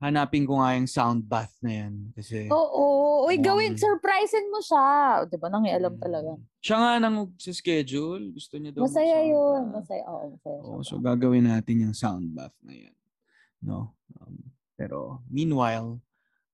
hanapin 0.00 0.48
ko 0.48 0.56
nga 0.56 0.72
yung 0.74 0.88
sound 0.88 1.20
bath 1.22 1.52
na 1.60 1.84
yan. 1.84 1.94
Kasi, 2.12 2.48
Oo. 2.48 3.28
Uy, 3.28 3.36
gawin, 3.36 3.76
Mukhang- 3.76 3.84
surprisein 3.84 4.48
mo 4.48 4.58
siya. 4.58 4.86
Di 5.28 5.36
ba? 5.36 5.46
Nangialam 5.46 5.94
talaga. 5.98 6.32
Mm. 6.34 6.44
Siya 6.58 6.76
nga 6.76 6.92
nang 6.98 7.16
sa 7.36 7.52
schedule. 7.52 8.32
Gusto 8.32 8.56
niya 8.56 8.72
daw. 8.72 8.88
Masaya 8.88 9.18
yun. 9.22 9.60
bath. 9.68 9.84
Masaya. 9.84 10.04
Oo, 10.08 10.24
masaya. 10.32 10.58
Oo, 10.64 10.80
so 10.80 10.96
gagawin 10.98 11.46
natin 11.46 11.84
yung 11.84 11.94
sound 11.94 12.32
bath 12.32 12.56
na 12.64 12.74
yan. 12.74 12.96
No? 13.60 13.92
Um, 14.16 14.40
pero, 14.72 15.20
meanwhile, 15.28 16.00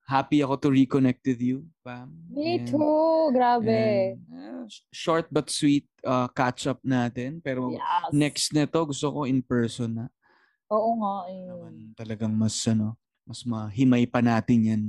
happy 0.07 0.39
ako 0.41 0.55
to 0.57 0.69
reconnect 0.71 1.21
with 1.27 1.43
you, 1.43 1.67
Pam. 1.83 2.15
Me 2.31 2.63
And- 2.63 2.71
too. 2.71 3.35
Grabe. 3.35 4.15
and, 4.15 4.23
uh, 4.31 4.65
sh- 4.71 4.87
short 4.95 5.27
but 5.29 5.51
sweet 5.51 5.85
uh, 6.07 6.31
catch-up 6.31 6.79
natin. 6.81 7.43
Pero 7.43 7.75
yes. 7.75 7.83
next 8.15 8.55
nito, 8.55 8.79
gusto 8.87 9.11
ko 9.11 9.27
in 9.27 9.43
person 9.43 9.91
na. 9.93 10.07
Oo 10.71 10.95
nga. 11.03 11.15
Eh. 11.27 11.43
Naman 11.43 11.75
talagang 11.99 12.31
mas, 12.33 12.55
ano, 12.67 12.95
mas 13.27 13.43
mahimay 13.43 14.07
pa 14.07 14.23
natin 14.23 14.59
yan 14.63 14.83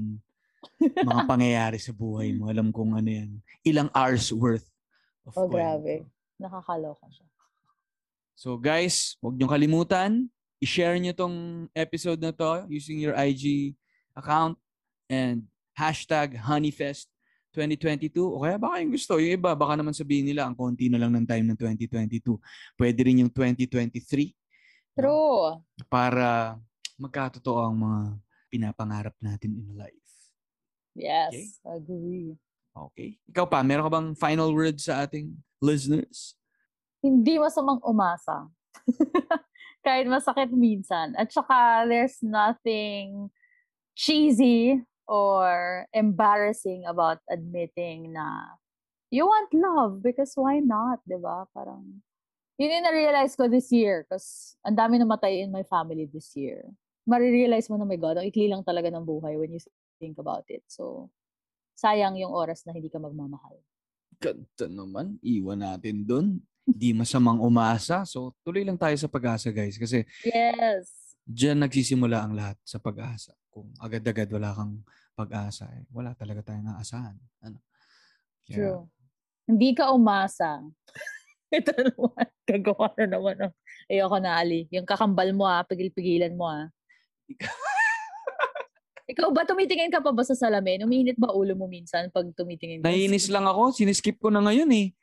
mga 0.78 1.24
pangyayari 1.32 1.82
sa 1.82 1.90
buhay 1.90 2.34
mo. 2.34 2.50
Alam 2.50 2.70
kong 2.70 3.02
ano 3.02 3.10
yan. 3.10 3.30
Ilang 3.66 3.90
hours 3.94 4.30
worth 4.30 4.70
of 5.26 5.34
Oh, 5.34 5.50
kwento. 5.50 5.58
grabe. 5.58 6.06
Nakakaloka 6.38 7.10
siya. 7.10 7.26
So 8.38 8.54
guys, 8.54 9.18
huwag 9.18 9.34
niyong 9.34 9.50
kalimutan, 9.50 10.30
i-share 10.62 11.02
niyo 11.02 11.18
tong 11.18 11.66
episode 11.74 12.22
na 12.22 12.30
to 12.30 12.70
using 12.70 13.02
your 13.02 13.18
IG 13.18 13.74
account 14.14 14.54
and 15.12 15.48
hashtag 15.76 16.36
Honeyfest 16.38 17.08
2022. 17.58 18.22
O 18.22 18.46
kaya 18.46 18.62
baka 18.62 18.84
yung 18.84 18.94
gusto. 18.94 19.18
Yung 19.18 19.34
iba, 19.34 19.58
baka 19.58 19.74
naman 19.74 19.96
sabihin 19.96 20.30
nila, 20.30 20.46
ang 20.46 20.54
konti 20.54 20.92
na 20.92 21.02
lang 21.02 21.10
ng 21.16 21.26
time 21.26 21.46
ng 21.50 21.58
2022. 21.58 22.38
Pwede 22.78 23.00
rin 23.02 23.26
yung 23.26 23.32
2023 23.34 24.34
True. 24.94 25.58
para 25.90 26.58
magkatotoo 27.02 27.60
ang 27.62 27.78
mga 27.78 28.02
pinapangarap 28.54 29.16
natin 29.22 29.58
in 29.58 29.70
life. 29.74 30.10
Yes. 30.98 31.62
Agree. 31.66 32.34
Okay? 32.74 33.18
Ikaw 33.30 33.46
pa, 33.46 33.62
meron 33.62 33.86
ka 33.86 33.92
bang 33.94 34.10
final 34.18 34.50
word 34.54 34.78
sa 34.78 35.06
ating 35.06 35.34
listeners? 35.62 36.38
Hindi 37.02 37.38
masamang 37.38 37.82
umasa. 37.86 38.50
Kahit 39.86 40.10
masakit 40.10 40.50
minsan. 40.54 41.14
At 41.14 41.30
saka, 41.30 41.86
there's 41.86 42.18
nothing 42.22 43.30
cheesy 43.98 44.82
or 45.08 45.88
embarrassing 45.96 46.84
about 46.84 47.24
admitting 47.32 48.12
na 48.12 48.60
you 49.10 49.24
want 49.24 49.50
love 49.56 50.04
because 50.04 50.36
why 50.36 50.60
not, 50.60 51.00
di 51.08 51.16
ba? 51.16 51.48
Parang, 51.56 52.04
yun 52.60 52.76
yung 52.76 52.86
na-realize 52.86 53.40
ko 53.40 53.48
this 53.48 53.72
year 53.72 54.04
because 54.04 54.60
ang 54.68 54.76
dami 54.76 55.00
namatay 55.00 55.42
in 55.42 55.52
my 55.52 55.64
family 55.64 56.06
this 56.12 56.36
year. 56.36 56.68
Marirealize 57.08 57.72
mo 57.72 57.80
na, 57.80 57.88
my 57.88 57.96
God, 57.96 58.20
ang 58.20 58.28
ikli 58.28 58.52
lang 58.52 58.68
talaga 58.68 58.92
ng 58.92 59.08
buhay 59.08 59.40
when 59.40 59.56
you 59.56 59.64
think 59.96 60.20
about 60.20 60.44
it. 60.52 60.62
So, 60.68 61.08
sayang 61.80 62.20
yung 62.20 62.36
oras 62.36 62.68
na 62.68 62.76
hindi 62.76 62.92
ka 62.92 63.00
magmamahal. 63.00 63.64
Ganda 64.20 64.66
naman. 64.68 65.16
Iwan 65.24 65.64
natin 65.64 66.04
dun. 66.04 66.28
Di 66.68 66.92
masamang 66.92 67.40
umasa. 67.40 68.04
So, 68.04 68.36
tuloy 68.44 68.68
lang 68.68 68.76
tayo 68.76 68.98
sa 69.00 69.08
pag-asa, 69.08 69.56
guys. 69.56 69.80
Kasi 69.80 70.04
Yes. 70.28 71.16
Diyan 71.28 71.60
nagsisimula 71.60 72.24
ang 72.24 72.40
lahat 72.40 72.56
sa 72.64 72.80
pag-asa. 72.80 73.36
Kung 73.58 73.74
agad-agad 73.82 74.30
wala 74.30 74.54
kang 74.54 74.86
pag-asa, 75.18 75.66
eh, 75.74 75.90
wala 75.90 76.14
talaga 76.14 76.46
tayong 76.46 76.78
aasahan. 76.78 77.18
Ano? 77.42 77.58
Kaya, 78.46 78.54
True. 78.54 78.86
Hindi 79.50 79.74
ka 79.74 79.90
umasa. 79.98 80.62
Ito 81.58 81.74
naman. 81.74 82.28
Gagawa 82.46 82.94
na 83.02 83.06
naman. 83.18 83.36
Ng... 83.42 83.54
Ayoko 83.90 84.18
na, 84.22 84.38
Ali. 84.38 84.70
Yung 84.70 84.86
kakambal 84.86 85.34
mo 85.34 85.50
ah. 85.50 85.66
Pigil-pigilan 85.66 86.38
mo 86.38 86.46
ah. 86.46 86.70
Ikaw 89.10 89.32
ba 89.34 89.42
tumitingin 89.48 89.90
ka 89.90 90.06
pa 90.06 90.14
ba 90.14 90.22
sa 90.22 90.38
salamin? 90.38 90.86
Umiinit 90.86 91.18
ba 91.18 91.34
ulo 91.34 91.58
mo 91.58 91.66
minsan 91.66 92.14
pag 92.14 92.28
tumitingin 92.38 92.84
ka? 92.84 92.92
Naiinis 92.92 93.32
lang 93.34 93.50
ako. 93.50 93.74
Siniskip 93.74 94.22
ko 94.22 94.30
na 94.30 94.44
ngayon 94.46 94.70
eh. 94.70 94.94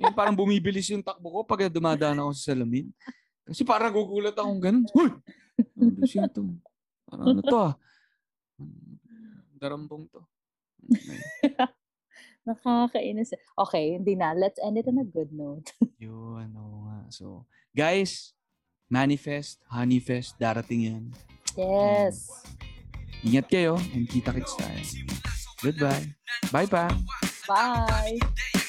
yung 0.00 0.16
parang 0.16 0.38
bumibilis 0.38 0.88
yung 0.88 1.04
takbo 1.04 1.28
ko 1.28 1.40
pag 1.44 1.68
dumadaan 1.68 2.16
ako 2.16 2.32
sa 2.32 2.56
salamin. 2.56 2.88
Kasi 3.44 3.60
parang 3.66 3.92
gugulat 3.92 4.32
akong 4.32 4.62
ganun. 4.62 4.86
Hoy! 4.96 5.12
Ano 5.76 6.06
siya 6.08 6.30
to? 6.32 6.48
Parang 7.08 7.26
ano 7.30 7.40
to 7.44 7.56
ah? 7.56 7.74
Darambong 9.60 10.04
to. 10.12 10.20
Nakakainis. 12.44 13.32
Okay, 13.56 13.96
hindi 13.96 14.14
na. 14.20 14.36
Let's 14.36 14.60
end 14.60 14.76
it 14.76 14.88
on 14.88 15.00
a 15.00 15.06
good 15.08 15.32
note. 15.32 15.72
Yun, 16.04 16.52
oo 16.52 16.76
nga. 16.84 17.08
So, 17.08 17.48
guys, 17.72 18.36
manifest, 18.92 19.64
honeyfest, 19.72 20.36
darating 20.36 20.80
yan. 20.84 21.04
Yes. 21.56 22.28
Ingat 23.24 23.48
kayo 23.48 23.80
and 23.96 24.04
kita-kits 24.04 24.52
tayo. 24.60 24.76
Goodbye. 25.64 26.12
Bye 26.52 26.68
pa. 26.68 26.92
Bye. 27.48 28.60